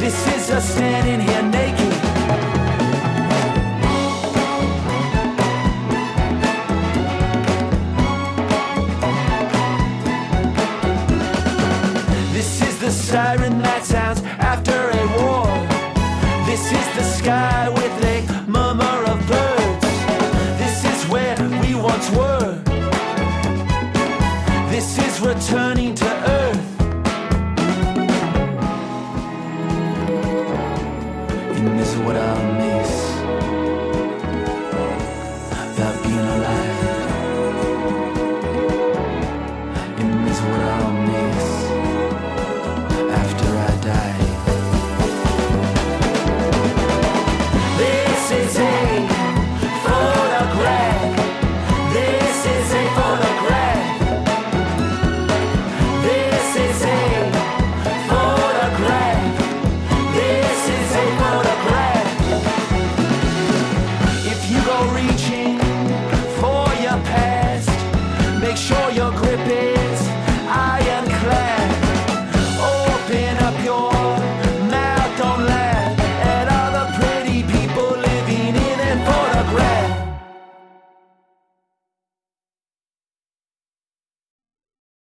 This 0.00 0.18
is 0.34 0.50
us 0.50 0.68
standing 0.68 1.20
here 1.20 1.42
naked. 1.44 1.92
This 12.32 12.62
is 12.62 12.80
the 12.80 12.90
siren 12.90 13.59
sky 17.30 17.79